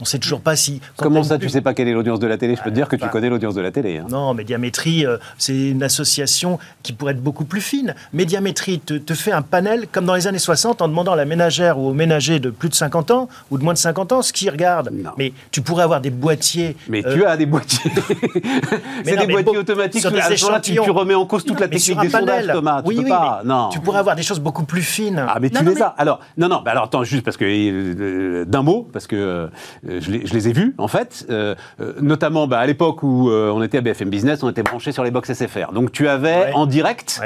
[0.00, 0.80] On sait toujours pas si.
[0.96, 2.56] Comment ça, tu sais pas quelle est l'audience de la télé?
[2.56, 3.98] Je peux te dire que tu connais l'audience de la télé.
[3.98, 4.06] Hein.
[4.10, 7.94] Non, Médiamétrie, euh, c'est une association qui pourrait être beaucoup plus fine.
[8.12, 11.26] Médiamétrie te, te, fait un panel, comme dans les années 60, en demandant à la
[11.26, 14.22] ménagère ou au ménager de plus de 50 ans ou de moins de 50 ans
[14.22, 14.90] ce qu'ils regardent.
[15.16, 16.76] Mais tu pourrais avoir des boîtiers.
[16.88, 17.92] Mais euh, tu as des boîtiers.
[19.04, 20.00] c'est des boîtiers automatiques.
[20.00, 20.20] Sur des
[20.60, 22.82] tu, tu, remets en cause toute la technique des sondages, Thomas.
[22.84, 23.42] Oui, tu oui, pas.
[23.44, 23.68] Non.
[23.68, 25.24] Tu pourrais avoir des choses beaucoup plus fines.
[25.28, 25.94] Ah, mais tu les as.
[25.96, 27.44] Alors, non, non, alors attends, juste parce que.
[27.44, 29.48] Euh, d'un mot, parce que
[29.86, 33.62] je les ai vus en fait, euh, euh, notamment bah, à l'époque où euh, on
[33.62, 35.72] était à BFM Business, on était branché sur les box SFR.
[35.72, 37.20] Donc tu avais en direct,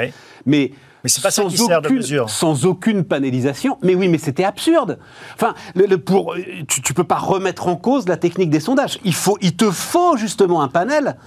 [0.45, 0.71] mais
[1.03, 2.29] mais c'est pas sans ça qui aucune, sert de mesure.
[2.29, 3.77] Sans aucune panélisation.
[3.81, 4.99] Mais oui, mais c'était absurde.
[5.35, 6.35] Enfin, le, pour,
[6.67, 8.99] tu, ne peux pas remettre en cause la technique des sondages.
[9.03, 11.17] Il, faut, il te faut justement un panel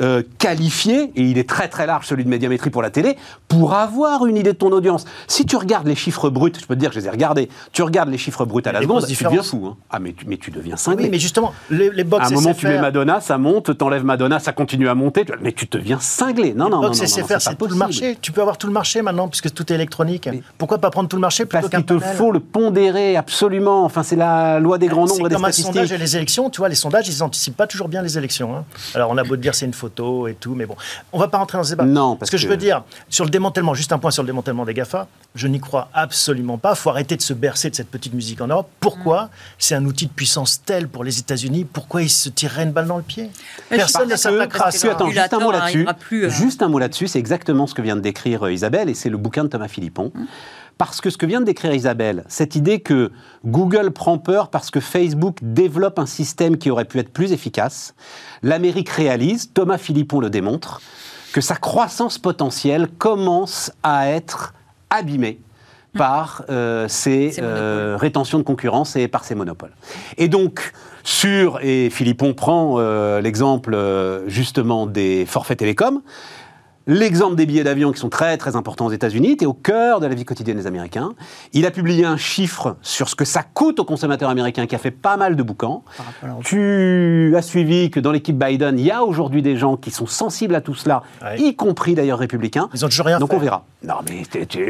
[0.00, 3.16] euh, qualifié, et il est très très large celui de médiamétrie pour la télé,
[3.48, 5.04] pour avoir une idée de ton audience.
[5.26, 7.48] Si tu regardes les chiffres bruts, je peux te dire que je les ai regardés,
[7.72, 9.66] tu regardes les chiffres bruts à la seconde, tu deviens fou.
[9.66, 9.76] Hein.
[9.90, 11.04] Ah, mais tu, mais tu deviens cinglé.
[11.04, 14.04] Oui, mais justement, les, les box À un moment, tu mets Madonna, ça monte, t'enlèves
[14.04, 16.54] Madonna, ça continue à monter, mais tu deviens cinglé.
[16.54, 18.16] Non, non, non, non, c'est tout le marché.
[18.20, 20.28] Tu peux avoir tout le marché maintenant, puisque tout est électronique.
[20.56, 23.84] Pourquoi pas prendre tout le marché plutôt Parce qu'il te faut le pondérer absolument.
[23.84, 26.50] Enfin, c'est la loi des grands nombres et des comme un sondage et les élections.
[26.50, 28.56] Tu vois, les sondages, ils n'anticipent pas toujours bien les élections.
[28.56, 28.64] Hein.
[28.94, 30.76] Alors, on a beau dire c'est une photo et tout, mais bon,
[31.12, 31.84] on va pas rentrer dans ce débat.
[31.84, 34.64] Non, parce que, je veux dire sur le démantèlement, juste un point sur le démantèlement
[34.64, 35.08] des Gafa.
[35.34, 36.74] Je n'y crois absolument pas.
[36.74, 38.68] Faut arrêter de se bercer de cette petite musique en Europe.
[38.80, 39.28] Pourquoi mm.
[39.58, 41.64] C'est un outil de puissance tel pour les États-Unis?
[41.64, 43.30] Pourquoi ils se tireraient une balle dans le pied?
[43.68, 44.68] Personne ne s'attaquera.
[44.68, 45.86] Attends, juste un mot là-dessus.
[46.12, 46.30] Euh.
[46.30, 47.08] Juste un mot là-dessus.
[47.08, 49.68] C'est exactement ce que vient de décrire euh, Isabelle, et c'est le bouquin de Thomas
[49.68, 50.12] Philippon.
[50.76, 53.10] Parce que ce que vient de décrire Isabelle, cette idée que
[53.44, 57.94] Google prend peur parce que Facebook développe un système qui aurait pu être plus efficace,
[58.42, 60.80] l'Amérique réalise, Thomas Philippon le démontre,
[61.32, 64.54] que sa croissance potentielle commence à être
[64.90, 65.40] abîmée
[65.96, 69.72] par euh, ces euh, rétentions de concurrence et par ces monopoles.
[70.16, 70.72] Et donc,
[71.02, 73.76] sur, et Philippon prend euh, l'exemple
[74.26, 76.02] justement des forfaits télécoms,
[76.90, 80.06] L'exemple des billets d'avion qui sont très très importants aux États-Unis est au cœur de
[80.06, 81.12] la vie quotidienne des Américains.
[81.52, 84.78] Il a publié un chiffre sur ce que ça coûte aux consommateurs américains qui a
[84.78, 85.84] fait pas mal de boucans.
[86.44, 90.06] Tu as suivi que dans l'équipe Biden, il y a aujourd'hui des gens qui sont
[90.06, 91.02] sensibles à tout cela,
[91.36, 92.70] y compris d'ailleurs républicains.
[92.72, 93.36] Ils ont toujours rien Donc fait.
[93.36, 93.64] on verra.
[93.84, 94.22] Non mais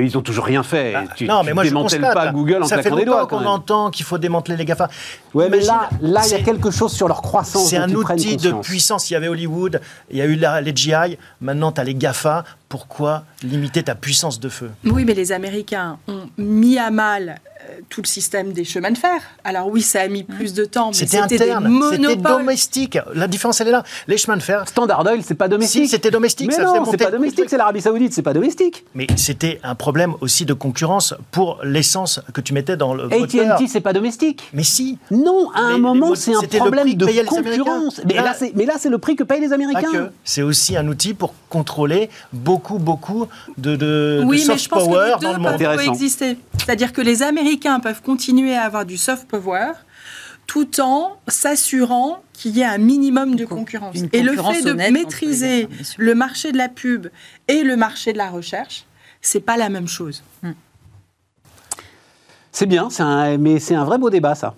[0.02, 0.94] ils ont toujours rien fait.
[0.94, 3.28] Bah, non mais moi je constate, pas Google en ça fait des doigts.
[3.28, 4.88] qu'on entend qu'il faut démanteler les Gafa.
[5.34, 7.68] Ouais mais là, là il y a quelque chose sur leur croissance.
[7.68, 9.10] C'est un outil de puissance.
[9.10, 12.44] Il y avait Hollywood, il y a eu les GI, maintenant tu as les Gafa
[12.68, 14.70] pourquoi limiter ta puissance de feu?
[14.84, 17.40] Oui, mais les Américains ont mis à mal
[17.88, 19.20] tout le système des chemins de fer.
[19.44, 22.98] Alors oui, ça a mis plus de temps, mais c'était interne, c'était domestique.
[23.14, 23.82] La différence, elle est là.
[24.06, 24.66] Les chemins de fer.
[24.68, 25.84] Standard Oil, c'est pas domestique.
[25.84, 26.48] Si, c'était domestique.
[26.48, 27.46] Mais non, c'est pas domestique.
[27.48, 28.84] C'est l'Arabie Saoudite, c'est pas domestique.
[28.94, 33.66] Mais c'était un problème aussi de concurrence pour l'essence que tu mettais dans le AT&T,
[33.68, 34.48] c'est pas domestique.
[34.52, 34.98] Mais si.
[35.10, 38.00] Non, à un moment, c'est un problème de concurrence.
[38.06, 40.10] Mais là, mais là, c'est le prix que payent les Américains.
[40.24, 45.10] C'est aussi un outil pour contrôler beaucoup, beaucoup de, de, oui, soft mais je power
[45.12, 46.36] pense que les deux peuvent coexister.
[46.58, 49.72] C'est-à-dire que les Américains peuvent continuer à avoir du soft power
[50.46, 53.96] tout en s'assurant qu'il y ait un minimum de concurrence.
[54.12, 57.08] Et le fait de maîtriser le marché de la pub
[57.48, 58.86] et le marché de la recherche,
[59.20, 60.22] c'est pas la même chose.
[60.42, 60.52] Hmm.
[62.50, 64.54] C'est bien, un, mais c'est un vrai beau débat, ça.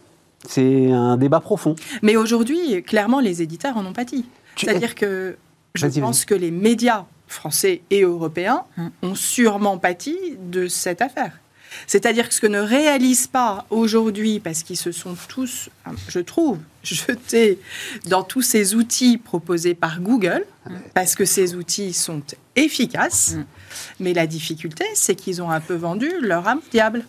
[0.48, 1.74] C'est un débat profond.
[2.02, 4.24] Mais aujourd'hui, clairement, les éditeurs en ont pâti.
[4.56, 5.36] C'est-à-dire que
[5.74, 8.88] je pense que les médias français et européens hmm.
[9.02, 11.40] ont sûrement pâti de cette affaire.
[11.86, 15.68] C'est-à-dire que ce que ne réalisent pas aujourd'hui, parce qu'ils se sont tous,
[16.08, 17.58] je trouve, jetés
[18.06, 20.44] dans tous ces outils proposés par Google,
[20.94, 22.22] parce que ces outils sont
[22.56, 23.36] efficaces.
[23.98, 27.04] Mais la difficulté, c'est qu'ils ont un peu vendu leur âme diable.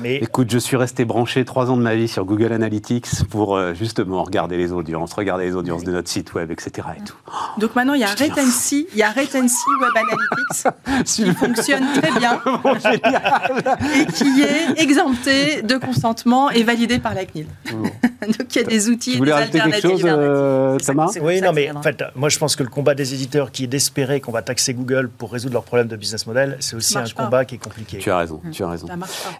[0.00, 0.16] mais...
[0.16, 3.74] Écoute, je suis resté branché trois ans de ma vie sur Google Analytics pour euh,
[3.74, 6.88] justement regarder les audiences, regarder les audiences de notre site web, etc.
[6.98, 7.16] Et tout.
[7.58, 12.18] Donc maintenant, il y a Retency, il y a Retency Web Analytics qui fonctionne très
[12.18, 12.40] bien
[14.00, 17.46] et qui est exempté de consentement et validé par la CNIL.
[17.66, 21.52] Donc il y a des outils tu voulais des quelque chose, euh, Thomas Oui, non,
[21.52, 24.32] mais en fait, moi je pense que le combat des éditeurs qui est d'espérer qu'on
[24.32, 27.56] va taxer Google pour résoudre leurs problèmes de business model, c'est aussi un combat qui
[27.56, 27.98] est compliqué.
[27.98, 28.86] Tu as raison, tu as raison.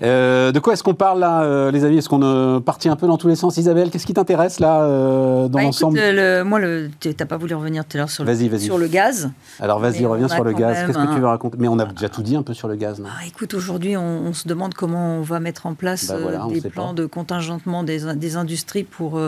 [0.02, 1.98] Euh, de quoi est-ce qu'on parle là, euh, les amis?
[1.98, 3.56] Est-ce qu'on est partit un peu dans tous les sens?
[3.56, 5.98] Isabelle, qu'est-ce qui t'intéresse là euh, dans bah, l'ensemble?
[6.44, 6.60] Moi,
[7.00, 9.30] tu n'as pas voulu revenir tout à l'heure sur, le, sur le gaz.
[9.60, 10.86] Alors vas-y, reviens sur le gaz.
[10.86, 11.56] Qu'est-ce que tu veux raconter?
[11.60, 13.02] Mais on a déjà tout dit un peu sur le gaz.
[13.04, 16.92] Ah, écoute, aujourd'hui, on, se demande comment on va mettre en place bah, des plans
[16.92, 19.20] de contingentement des, des industries pour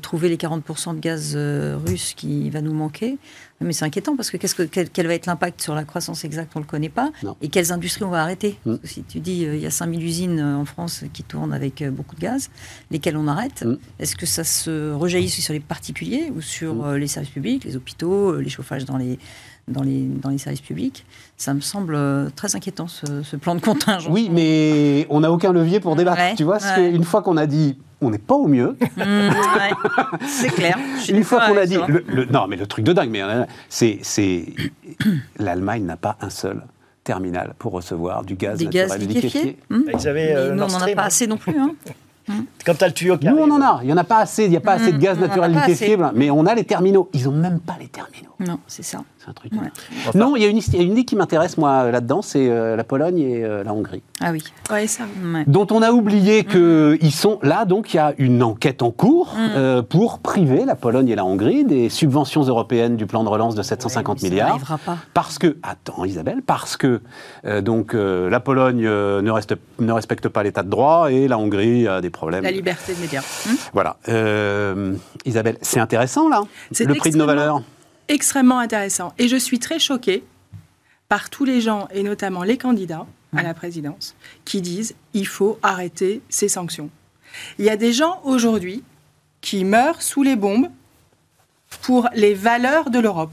[0.00, 3.18] trouver les 40% de gaz russe qui va nous manquer.
[3.62, 6.52] Mais c'est inquiétant parce que, qu'est-ce que quel, va être l'impact sur la croissance exacte
[6.54, 7.10] On ne le connaît pas.
[7.40, 8.58] Et quelles industries on va arrêter?
[8.66, 8.74] Mm.
[8.84, 11.82] Si tu dis euh, il y a 5000 usines euh, en France qui tournent avec
[11.82, 12.50] euh, beaucoup de gaz,
[12.90, 13.64] lesquelles on arrête?
[13.64, 13.76] Mm.
[13.98, 16.96] Est-ce que ça se rejaillit sur les particuliers ou sur mm.
[16.96, 19.18] les services publics, les hôpitaux, les chauffages dans les,
[19.68, 21.04] dans les, dans les services publics?
[21.36, 21.96] Ça me semble
[22.36, 24.10] très inquiétant, ce, plan de contingent.
[24.10, 26.36] Oui, mais on n'a aucun levier pour débattre.
[26.36, 28.76] tu vois, une fois qu'on a dit on n'est pas au mieux.
[28.94, 29.30] Mmh,
[30.26, 30.78] c'est clair.
[31.08, 31.76] Une fois qu'on a dit.
[31.88, 33.22] Le, non, mais le truc de dingue, mais
[33.68, 34.00] c'est.
[35.38, 36.62] L'Allemagne n'a pas un seul
[37.02, 39.58] terminal pour recevoir du gaz naturel liquéfié.
[39.70, 39.80] Mmh.
[39.94, 41.58] Ils avaient, euh, nous, on n'en a pas assez non plus.
[41.58, 41.74] Hein.
[42.64, 43.80] Quand tu as le tuyau qui Nous, on en a.
[43.82, 44.44] Il n'y en a pas assez.
[44.44, 45.96] Il n'y a pas assez de gaz naturel liquéfié.
[46.14, 47.08] Mais on a les terminaux.
[47.12, 48.34] Ils n'ont même pas les terminaux.
[48.40, 49.02] Non, c'est ça.
[49.22, 49.52] C'est un truc.
[50.14, 52.48] non, il y, a une, il y a une idée qui m'intéresse, moi, là-dedans, c'est
[52.50, 54.02] euh, la Pologne et euh, la Hongrie.
[54.20, 54.42] Ah oui.
[54.68, 55.04] Ouais, ça.
[55.46, 57.10] Dont on a oublié qu'ils mm.
[57.10, 59.50] sont là, donc il y a une enquête en cours mm.
[59.54, 63.54] euh, pour priver la Pologne et la Hongrie des subventions européennes du plan de relance
[63.54, 64.58] de 750 milliards.
[64.66, 64.98] Ça pas.
[65.14, 67.00] Parce que, attends Isabelle, parce que
[67.60, 72.00] donc la Pologne ne, reste, ne respecte pas l'état de droit et la Hongrie a
[72.00, 72.42] des problèmes.
[72.42, 73.22] La liberté de médias.
[73.72, 73.96] Voilà.
[75.24, 76.42] Isabelle, c'est intéressant là,
[76.80, 77.62] le prix de nos valeurs
[78.12, 79.12] extrêmement intéressant.
[79.18, 80.22] Et je suis très choquée
[81.08, 85.58] par tous les gens, et notamment les candidats à la présidence, qui disent il faut
[85.62, 86.90] arrêter ces sanctions.
[87.58, 88.84] Il y a des gens aujourd'hui
[89.40, 90.68] qui meurent sous les bombes
[91.80, 93.32] pour les valeurs de l'Europe,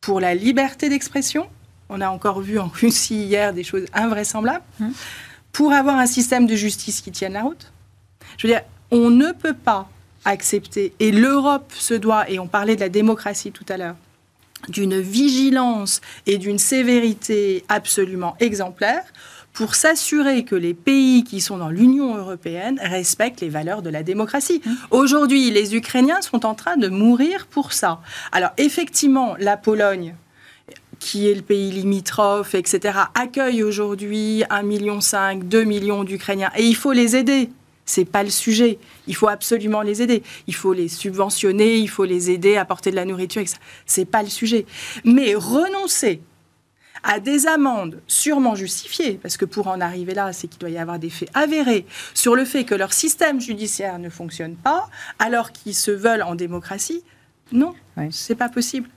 [0.00, 1.48] pour la liberté d'expression.
[1.88, 4.64] On a encore vu en Russie hier des choses invraisemblables.
[4.80, 4.92] Hum.
[5.52, 7.72] Pour avoir un système de justice qui tienne la route.
[8.36, 9.88] Je veux dire, on ne peut pas
[10.26, 10.92] accepter.
[11.00, 13.96] Et l'Europe se doit, et on parlait de la démocratie tout à l'heure,
[14.68, 19.04] d'une vigilance et d'une sévérité absolument exemplaire
[19.52, 24.02] pour s'assurer que les pays qui sont dans l'Union européenne respectent les valeurs de la
[24.02, 24.60] démocratie.
[24.62, 24.70] Mmh.
[24.90, 28.00] Aujourd'hui, les Ukrainiens sont en train de mourir pour ça.
[28.32, 30.14] Alors effectivement, la Pologne,
[30.98, 34.98] qui est le pays limitrophe, etc., accueille aujourd'hui 1,5 million,
[35.42, 36.50] 2 millions d'Ukrainiens.
[36.56, 37.48] Et il faut les aider
[37.86, 38.78] c'est pas le sujet.
[39.06, 40.22] Il faut absolument les aider.
[40.46, 43.42] Il faut les subventionner, il faut les aider à apporter de la nourriture.
[43.86, 44.66] C'est pas le sujet.
[45.04, 46.20] Mais renoncer
[47.04, 50.78] à des amendes sûrement justifiées, parce que pour en arriver là, c'est qu'il doit y
[50.78, 54.88] avoir des faits avérés sur le fait que leur système judiciaire ne fonctionne pas,
[55.20, 57.04] alors qu'ils se veulent en démocratie,
[57.52, 57.74] non,
[58.10, 58.88] c'est pas possible.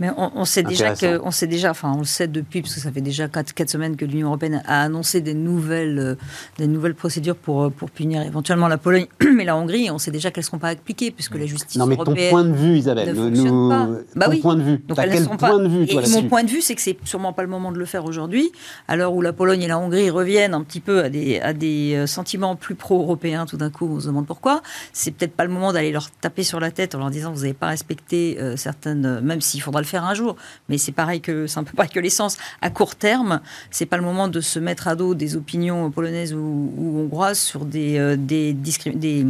[0.00, 2.80] Mais on, sait déjà que, on sait déjà, enfin on le sait depuis, parce que
[2.80, 6.14] ça fait déjà 4, semaines que l'Union européenne a annoncé des nouvelles, euh,
[6.58, 10.10] des nouvelles procédures pour, euh, pour punir éventuellement la Pologne, mais la Hongrie, on sait
[10.10, 12.76] déjà qu'elles ne seront pas appliquées, puisque la justice non, mais ton point de vue,
[12.76, 13.88] Isabelle, ne nous, pas.
[14.16, 15.58] Bah ton point de vue, Donc, quel point pas...
[15.58, 17.78] de vue toi, Mon point de vue, c'est que c'est sûrement pas le moment de
[17.78, 18.50] le faire aujourd'hui,
[18.88, 21.52] à l'heure où la Pologne et la Hongrie reviennent un petit peu à des, à
[21.52, 24.60] des euh, sentiments plus pro-européens, tout d'un coup, on se demande pourquoi.
[24.92, 27.42] C'est peut-être pas le moment d'aller leur taper sur la tête en leur disant vous
[27.42, 30.36] n'avez pas respecté certaines, même s'il faudra le faire un jour,
[30.68, 32.36] mais c'est pareil que c'est un peu pareil que l'essence.
[32.60, 36.34] À court terme, c'est pas le moment de se mettre à dos des opinions polonaises
[36.34, 39.26] ou, hongroises sur des, euh, des, des,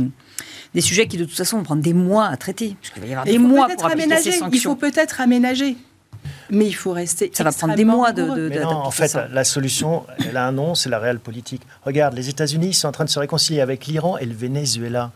[0.75, 2.77] des sujets qui de toute façon vont prendre des mois à traiter.
[2.81, 4.49] Parce va y avoir des mois pour appliquer ces sanctions.
[4.53, 5.77] Il faut peut-être aménager
[6.51, 7.31] mais il faut rester.
[7.33, 8.49] Ça va prendre des mois de.
[8.49, 11.63] de, non, en fait, la solution, elle a un nom, c'est la réelle politique.
[11.85, 15.11] Regarde, les États-Unis sont en train de se réconcilier avec l'Iran et le Venezuela.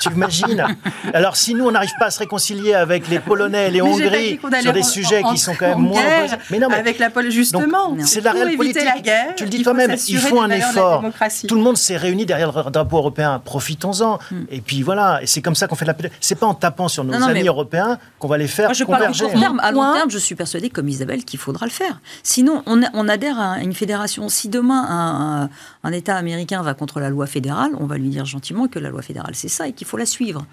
[0.00, 0.66] tu imagines
[1.14, 4.38] Alors, si nous, on n'arrive pas à se réconcilier avec les Polonais et les Hongries
[4.60, 6.02] sur des sujets qui sont quand même moins.
[6.50, 7.96] Mais non, mais avec la Pologne, justement.
[8.04, 8.84] C'est la réelle politique.
[8.84, 11.04] La guerre, tu le dis toi-même, il faut un effort.
[11.48, 13.40] Tout le monde s'est réuni derrière le drapeau européen.
[13.44, 14.18] Profitons-en.
[14.30, 14.44] Hmm.
[14.50, 16.10] Et puis voilà, et c'est comme ça qu'on fait la paix.
[16.20, 19.26] C'est pas en tapant sur nos amis européens qu'on va les faire je converger.
[19.26, 19.58] Parle.
[19.60, 22.00] À long terme, je suis persuadée comme Isabelle, qu'il faudra le faire.
[22.22, 24.28] Sinon, on, adhère à une fédération.
[24.28, 25.48] Si demain,
[25.84, 28.90] un, État américain va contre la loi fédérale, on va lui dire gentiment que la
[28.90, 30.44] loi fédérale, c'est ça et qu'il faut la suivre.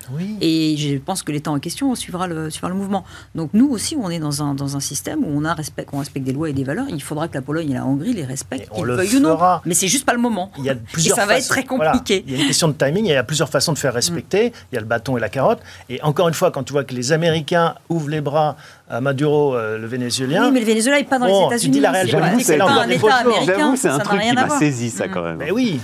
[0.41, 3.03] Et je pense que l'État en question suivra le, suivra le mouvement.
[3.35, 5.99] Donc nous aussi, on est dans un, dans un système où on, a respect, on
[5.99, 6.85] respecte des lois et des valeurs.
[6.89, 9.37] Il faudra que la Pologne et la Hongrie les respectent, qu'ils veuillent ou non.
[9.65, 10.51] Mais c'est juste pas le moment.
[10.57, 12.23] Il y a plusieurs et ça va être très compliqué.
[12.27, 14.49] Il y a une question de timing, il y a plusieurs façons de faire respecter.
[14.49, 14.53] Mm.
[14.71, 15.59] Il y a le bâton et la carotte.
[15.89, 18.55] Et encore une fois, quand tu vois que les Américains ouvrent les bras
[18.93, 20.45] à Maduro, euh, le Vénézuélien.
[20.45, 21.81] Oui, mais le Venezuela n'est pas dans les États-Unis.
[22.41, 23.75] C'est pas un État américain.
[23.75, 25.37] c'est un truc qui m'a saisi, ça, quand même.
[25.37, 25.79] Mais oui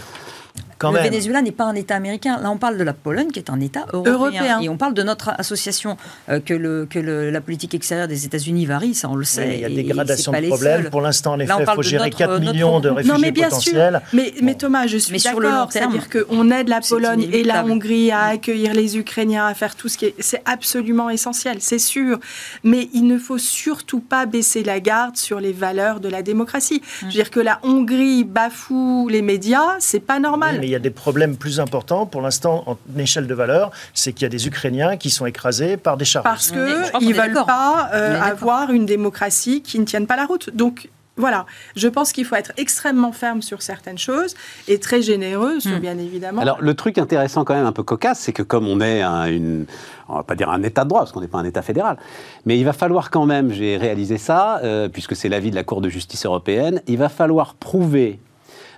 [0.83, 2.39] le Venezuela n'est pas un État américain.
[2.41, 4.59] Là, on parle de la Pologne, qui est un État européen.
[4.61, 5.97] Et on parle de notre association,
[6.29, 9.55] euh, que, le, que la politique extérieure des États-unis varie, ça on le sait.
[9.55, 10.89] il y a des gradations de problèmes.
[10.89, 14.01] Pour l'instant, en effet, il faut gérer 4 millions de réfugiés non, mais bien potentiels.
[14.09, 14.17] Sûr.
[14.17, 15.71] Mais, mais, Thomas, je suis d'accord.
[15.71, 19.87] C'est-à-dire qu'on aide la Pologne et la Hongrie à accueillir les Ukrainiens, à faire tout
[19.87, 20.15] ce qui est...
[20.19, 22.19] C'est absolument essentiel, c'est sûr.
[22.63, 26.81] Mais il ne faut surtout pas baisser la garde sur les valeurs de la démocratie.
[27.01, 30.79] Je veux dire que la Hongrie bafoue les médias, c'est pas normal il y a
[30.79, 34.47] des problèmes plus importants pour l'instant en échelle de valeur, c'est qu'il y a des
[34.47, 36.23] Ukrainiens qui sont écrasés par des chars.
[36.23, 40.49] Parce qu'ils ne veulent pas euh, avoir une démocratie qui ne tienne pas la route.
[40.55, 41.45] Donc voilà,
[41.75, 44.35] je pense qu'il faut être extrêmement ferme sur certaines choses
[44.69, 45.79] et très généreux sur, hmm.
[45.79, 46.41] bien évidemment.
[46.41, 49.25] Alors, le truc intéressant, quand même, un peu cocasse, c'est que comme on est un,
[49.25, 49.65] une.
[50.07, 51.97] On va pas dire un État de droit, parce qu'on n'est pas un État fédéral,
[52.45, 55.63] mais il va falloir quand même, j'ai réalisé ça, euh, puisque c'est l'avis de la
[55.63, 58.19] Cour de justice européenne, il va falloir prouver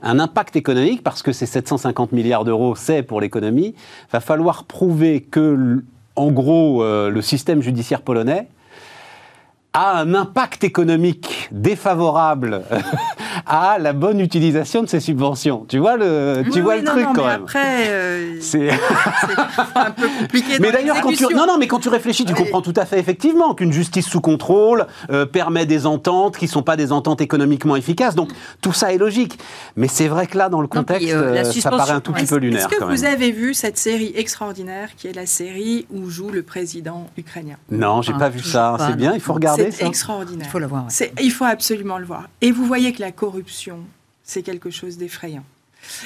[0.02, 3.76] un impact économique, parce que ces 750 milliards d'euros, c'est pour l'économie,
[4.12, 5.84] va falloir prouver que,
[6.16, 8.48] en gros, euh, le système judiciaire polonais
[9.74, 12.64] a un impact économique défavorable
[13.46, 15.66] à la bonne utilisation de ces subventions.
[15.68, 17.44] Tu vois le, tu vois le truc quand même.
[17.44, 18.70] Après, euh, c'est
[19.76, 20.58] un peu compliqué.
[20.60, 23.00] Mais d'ailleurs, quand tu non non, mais quand tu réfléchis, tu comprends tout à fait
[23.00, 27.76] effectivement qu'une justice sous contrôle euh, permet des ententes qui sont pas des ententes économiquement
[27.76, 28.16] efficaces.
[28.16, 29.38] Donc tout ça est logique.
[29.76, 32.38] Mais c'est vrai que là, dans le contexte, euh, ça paraît un tout petit peu
[32.38, 32.68] lunaire.
[32.68, 36.44] Est-ce que vous avez vu cette série extraordinaire qui est la série où joue le
[36.44, 37.56] président ukrainien?
[37.70, 38.78] Non, j'ai n'ai ah, pas vu ça.
[38.80, 39.72] C'est bien, il faut regarder.
[39.72, 40.48] C'est extraordinaire.
[40.48, 40.88] Il faut le voir.
[41.22, 42.30] Il faut absolument le voir.
[42.42, 43.86] Et vous voyez que la corruption,
[44.24, 45.46] c'est quelque chose d'effrayant.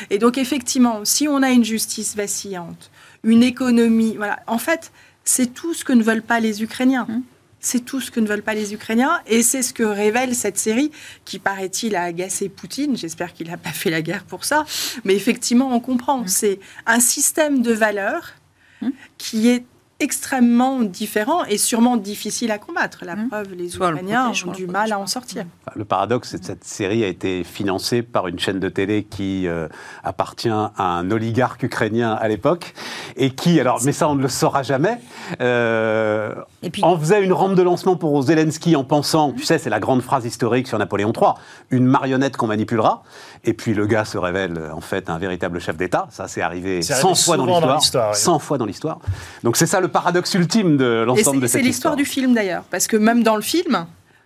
[0.09, 2.91] Et donc effectivement, si on a une justice vacillante,
[3.23, 4.91] une économie, voilà, en fait,
[5.23, 7.05] c'est tout ce que ne veulent pas les Ukrainiens.
[7.07, 7.23] Hum.
[7.61, 9.21] C'est tout ce que ne veulent pas les Ukrainiens.
[9.27, 10.91] Et c'est ce que révèle cette série
[11.23, 12.95] qui, paraît-il, a agacé Poutine.
[12.95, 14.65] J'espère qu'il n'a pas fait la guerre pour ça.
[15.05, 16.19] Mais effectivement, on comprend.
[16.19, 16.27] Hum.
[16.27, 18.33] C'est un système de valeurs
[18.81, 18.91] hum.
[19.17, 19.63] qui est
[19.99, 23.05] extrêmement différent et sûrement difficile à combattre.
[23.05, 23.29] La mmh.
[23.29, 25.45] preuve, les Ukrainiens ont du mal à en sortir.
[25.73, 29.47] Le paradoxe, c'est que cette série a été financée par une chaîne de télé qui
[29.47, 29.67] euh,
[30.03, 32.73] appartient à un oligarque ukrainien à l'époque
[33.15, 34.99] et qui, alors, mais ça on ne le saura jamais,
[35.41, 36.83] euh, et puis...
[36.83, 40.01] en faisait une rampe de lancement pour Zelensky en pensant, tu sais, c'est la grande
[40.01, 41.33] phrase historique sur Napoléon III,
[41.71, 43.03] une marionnette qu'on manipulera.
[43.45, 46.07] Et puis le gars se révèle en fait un véritable chef d'État.
[46.11, 48.15] Ça, c'est arrivé 100 fois dans l'histoire.
[48.15, 48.99] 100 fois dans l'histoire.
[49.43, 51.61] Donc c'est ça le paradoxe ultime de l'ensemble de cette histoire.
[51.61, 53.85] C'est l'histoire du film d'ailleurs, parce que même dans le film,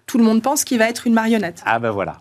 [0.09, 1.61] tout le monde pense qu'il va être une marionnette.
[1.67, 2.19] Ah ben voilà.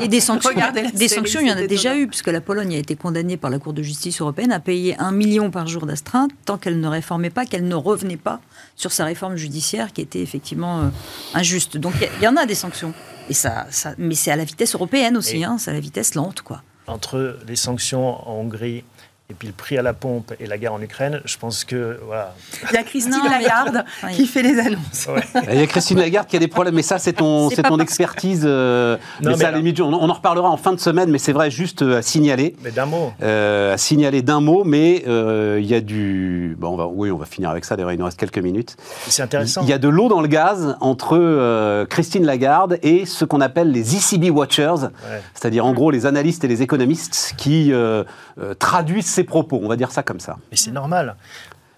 [0.00, 0.52] Et des sanctions,
[0.94, 3.50] des sanctions il y en a déjà eu, puisque la Pologne a été condamnée par
[3.50, 6.86] la Cour de justice européenne à payer un million par jour d'astreinte tant qu'elle ne
[6.86, 8.40] réformait pas, qu'elle ne revenait pas
[8.76, 10.88] sur sa réforme judiciaire qui était effectivement euh,
[11.34, 11.78] injuste.
[11.78, 12.94] Donc il y, en a des sanctions.
[13.28, 16.14] Et ça, ça mais c'est à la vitesse européenne aussi, hein, c'est à la vitesse
[16.14, 16.42] lente.
[16.42, 16.62] quoi.
[16.86, 18.84] Entre les sanctions en Hongrie
[19.32, 21.98] et puis le prix à la pompe et la guerre en Ukraine, je pense que
[22.06, 22.34] voilà.
[22.70, 25.08] Il y a Christine Lagarde qui fait les annonces.
[25.50, 27.78] Il y a Christine Lagarde qui a des problèmes, mais ça c'est ton, c'est ton
[27.78, 28.42] expertise.
[28.44, 31.80] Euh, mais ça, limite, on, en reparlera en fin de semaine, mais c'est vrai juste
[31.80, 32.54] euh, à signaler.
[32.62, 33.14] Mais d'un mot.
[33.22, 36.54] Euh, à signaler d'un mot, mais il y a du.
[36.60, 37.74] Bon, on va, oui, on va finir avec ça.
[37.74, 38.76] D'ailleurs, il nous reste quelques minutes.
[39.08, 39.62] C'est intéressant.
[39.62, 43.72] Il y a de l'eau dans le gaz entre Christine Lagarde et ce qu'on appelle
[43.72, 44.90] les ECB Watchers,
[45.32, 47.72] c'est-à-dire en gros les analystes et les économistes qui
[48.58, 49.60] traduisent ces propos.
[49.62, 50.36] On va dire ça comme ça.
[50.50, 51.16] Mais c'est normal.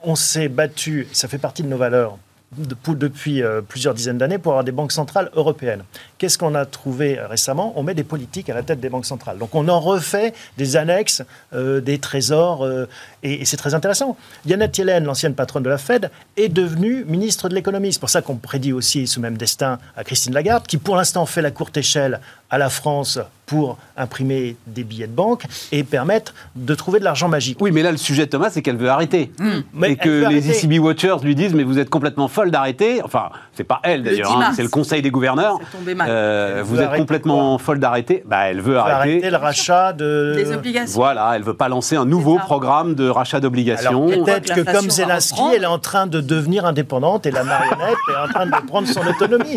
[0.02, 2.18] On s'est battu, ça fait partie de nos valeurs,
[2.56, 5.82] depuis euh, plusieurs dizaines d'années pour avoir des banques centrales européennes.
[6.18, 7.72] Qu'est-ce qu'on a trouvé récemment?
[7.76, 9.38] On met des politiques à la tête des banques centrales.
[9.38, 12.88] Donc on en refait des annexes, euh, des trésors, euh,
[13.22, 14.16] et, c'est très intéressant.
[14.46, 17.92] Janet Yellen, l'ancienne patronne de la Fed, est devenue ministre de l'économie.
[17.92, 21.26] C'est pour ça qu'on prédit aussi ce même destin à Christine Lagarde, qui pour l'instant
[21.26, 26.34] fait la courte échelle à la France pour imprimer des billets de banque et permettre
[26.56, 27.58] de trouver de l'argent magique.
[27.60, 29.32] Oui, mais là, le sujet, Thomas, c'est qu'elle veut arrêter.
[29.38, 29.84] Mmh.
[29.84, 33.02] Et que les ECB Watchers lui disent, mais vous êtes complètement folle d'arrêter.
[33.02, 35.58] Enfin, c'est pas elle d'ailleurs, hein, c'est le Conseil des gouverneurs.
[35.86, 38.22] Euh, vous êtes complètement folle d'arrêter.
[38.26, 38.94] Bah, elle veut arrêter.
[38.94, 40.34] arrêter le rachat de...
[40.36, 40.94] des obligations.
[40.94, 44.06] Voilà, elle veut pas lancer un nouveau programme de rachat d'obligations.
[44.06, 48.28] Peut-être que comme Zelensky, elle est en train de devenir indépendante et la marionnette est
[48.28, 49.56] en train de prendre son autonomie.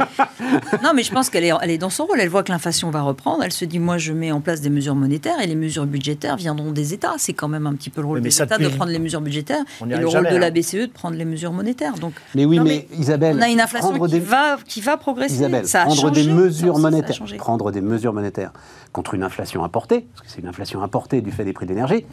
[0.83, 2.19] Non, mais je pense qu'elle est, elle est dans son rôle.
[2.19, 3.43] Elle voit que l'inflation va reprendre.
[3.43, 6.38] Elle se dit, moi, je mets en place des mesures monétaires et les mesures budgétaires
[6.38, 7.15] viendront des États.
[7.17, 9.63] C'est quand même un petit peu le rôle des États de prendre les mesures budgétaires
[9.82, 10.51] et le rôle de la hein.
[10.51, 11.95] BCE de prendre les mesures monétaires.
[11.95, 15.36] Donc, mais oui, mais, Isabelle, on a une inflation qui, va, qui va progresser.
[15.36, 18.51] Isabelle, ça prendre des mesures monétaires, prendre des mesures monétaires
[18.91, 21.71] contre une inflation importée, parce que c'est une inflation importée du fait des prix de
[21.71, 22.05] l'énergie.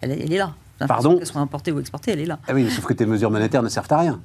[0.00, 0.54] Elle, elle, est là.
[0.86, 2.38] Pardon Qu'elle soit importée ou exportée, elle est là.
[2.48, 4.20] Ah oui, sauf que tes mesures monétaires ne servent à rien.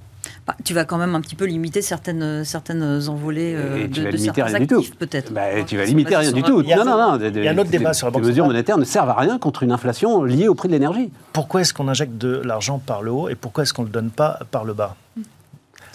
[0.46, 4.12] Bah, tu vas quand même un petit peu limiter certaines, certaines envolées euh, de, vas
[4.12, 5.32] de certains rien actifs, peut-être.
[5.32, 6.62] Bah, tu vas limiter rien du tout.
[6.62, 7.20] Non, non, non.
[7.20, 9.16] Il y a un autre débat sur la banque Les mesures monétaires ne servent à
[9.16, 11.12] rien contre une inflation liée au prix de l'énergie.
[11.34, 13.94] Pourquoi est-ce qu'on injecte de l'argent par le haut et pourquoi est-ce qu'on ne le
[13.94, 14.96] donne pas par le bas?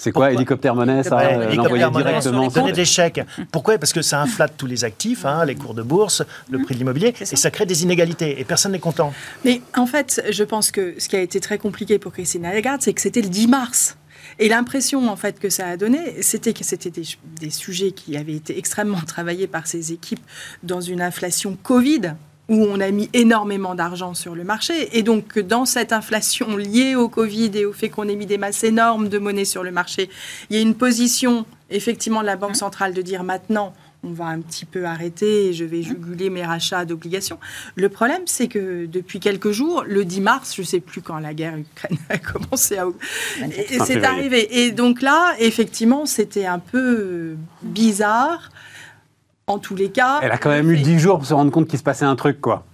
[0.02, 3.20] C'est quoi hélicoptère monnaie ça L'envoyer directement Donner des chèques.
[3.52, 3.78] Pourquoi?
[3.78, 6.80] Parce que ça inflate tous les actifs, hein, les cours de bourse, le prix de
[6.80, 8.40] l'immobilier, et ça crée des inégalités.
[8.40, 9.12] Et personne n'est content.
[9.44, 12.82] Mais en fait, je pense que ce qui a été très compliqué pour Christine Lagarde,
[12.82, 13.96] c'est que c'était le 10 mars.
[14.38, 17.04] Et l'impression en fait que ça a donné, c'était que c'était des,
[17.40, 20.24] des, sujets qui avaient été extrêmement travaillés par ces équipes
[20.62, 22.14] dans une inflation Covid
[22.48, 24.96] où on a mis énormément d'argent sur le marché.
[24.98, 28.38] Et donc, dans cette inflation liée au Covid et au fait qu'on ait mis des
[28.38, 30.10] masses énormes de monnaie sur le marché,
[30.50, 33.72] il y a une position, effectivement, de la Banque centrale de dire maintenant,
[34.04, 37.38] on va un petit peu arrêter et je vais juguler mes rachats d'obligations.
[37.76, 41.18] Le problème, c'est que depuis quelques jours, le 10 mars, je ne sais plus quand
[41.18, 42.86] la guerre Ukraine a commencé à...
[43.70, 44.64] Et c'est arrivé.
[44.64, 48.50] Et donc là, effectivement, c'était un peu bizarre
[49.52, 50.20] en tous les cas.
[50.22, 52.16] Elle a quand même eu 10 jours pour se rendre compte qu'il se passait un
[52.16, 52.64] truc, quoi.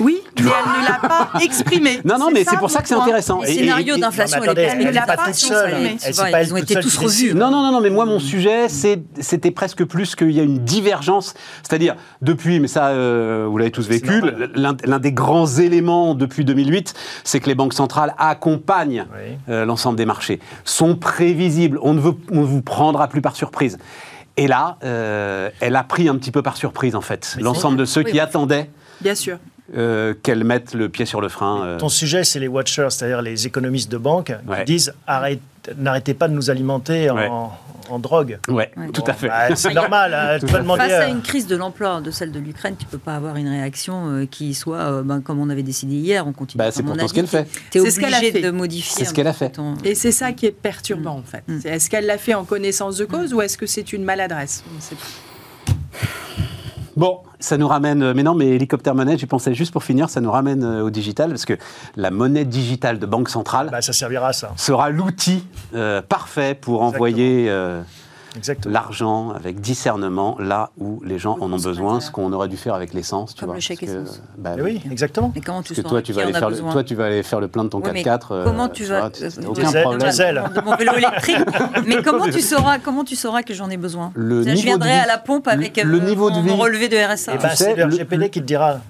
[0.00, 2.00] Oui, mais elle ne l'a pas exprimé.
[2.04, 3.42] Non, non, mais c'est pour ça que c'est intéressant.
[3.42, 5.74] Les scénarios d'inflation, elle ne l'a pas toute seule.
[6.42, 7.34] Ils ont été tous revus.
[7.34, 11.34] Non, non, non, mais moi, mon sujet, c'était presque plus qu'il y a une divergence.
[11.62, 14.22] C'est-à-dire, depuis, mais ça, euh, vous l'avez tous vécu,
[14.54, 19.06] l'un des grands éléments depuis 2008, c'est que les banques centrales accompagnent
[19.48, 21.78] euh, l'ensemble des marchés, sont prévisibles.
[21.82, 23.78] On ne vous prendra plus par surprise.
[24.36, 27.84] Et là, euh, elle a pris un petit peu par surprise, en fait, l'ensemble de
[27.84, 28.70] ceux qui attendaient.
[29.00, 29.38] Bien sûr.
[29.74, 31.64] Euh, qu'elle mette le pied sur le frein.
[31.64, 31.78] Euh.
[31.78, 34.92] Ton sujet, c'est les watchers, c'est-à-dire les économistes de banque, qui disent
[35.78, 37.52] n'arrêtez pas de nous alimenter en,
[37.88, 38.38] en drogue.
[38.48, 39.28] Ouais, tout à fait.
[39.28, 40.14] Bah, c'est normal.
[40.14, 40.46] Hein,
[40.76, 43.48] Face à une crise de l'emploi de celle de l'Ukraine, tu peux pas avoir une
[43.48, 46.26] réaction euh, qui soit euh, ben, comme on avait décidé hier.
[46.26, 46.58] On continue.
[46.58, 47.46] Bah, c'est pourtant ce qu'elle fait.
[47.70, 48.92] Tu es obligé de modifier.
[48.96, 49.58] C'est ce qu'elle a fait.
[49.84, 51.44] Et c'est ça qui est perturbant en fait.
[51.46, 51.66] Mm.
[51.66, 54.64] Est-ce qu'elle l'a fait en connaissance de cause ou est-ce que c'est une maladresse?
[56.96, 60.10] Bon, ça nous ramène, euh, mais non, mais hélicoptère monnaie, j'y pensais juste pour finir,
[60.10, 61.54] ça nous ramène au digital, parce que
[61.96, 64.52] la monnaie digitale de Banque Centrale bah, ça servira ça.
[64.56, 65.44] sera l'outil
[66.08, 67.50] parfait pour envoyer
[68.66, 72.74] l'argent avec discernement là où les gens en ont besoin, ce qu'on aurait dû faire
[72.74, 73.34] avec l'essence.
[73.34, 74.22] Comme le chèque essence.
[74.38, 75.32] Bah, oui, exactement.
[75.34, 77.22] Mais comment tu parce que toi, tu vas aller faire le, toi, tu vas aller
[77.22, 78.20] faire le plein de ton 4x4.
[78.30, 79.06] Euh, comment tu vas
[79.46, 80.10] aucun problème.
[80.54, 81.36] De mon vélo électrique.
[81.86, 85.06] mais comment tu sauras comment tu sauras que j'en ai besoin le Je viendrai à
[85.06, 87.32] la pompe avec le, euh, niveau mon, de relevé de RSA.
[87.34, 88.80] Eh ben, c'est le RGPD qui te dira.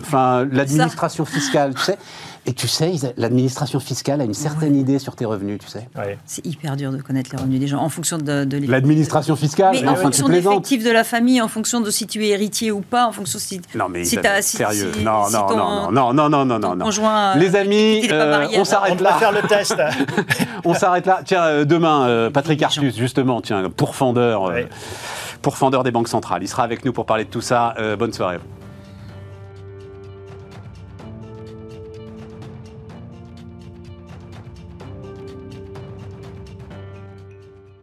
[0.00, 1.98] Enfin, l'administration fiscale, tu sais.
[2.48, 5.86] Et tu sais, l'administration fiscale a une certaine idée sur tes revenus, tu sais.
[6.24, 9.76] C'est hyper dur de connaître les revenus des gens en fonction de, de l'administration fiscale.
[9.82, 12.72] Mais, en fonction de l'effectif de la famille, en fonction de si tu es héritier
[12.72, 15.56] ou pas, en fonction si non mais si t'as si, sérieux non, si non, ton,
[15.58, 17.36] non non non non non non non conjoint.
[17.36, 19.10] Euh, les amis, euh, on s'arrête là.
[19.10, 19.76] On va faire le test.
[20.64, 21.20] on s'arrête là.
[21.26, 24.50] Tiens, euh, demain, Patrick Artus, justement, tiens, pourfendeur,
[25.42, 26.42] pourfendeur des banques centrales.
[26.42, 27.74] Il sera avec nous pour parler de tout ça.
[27.98, 28.38] bonne soirée.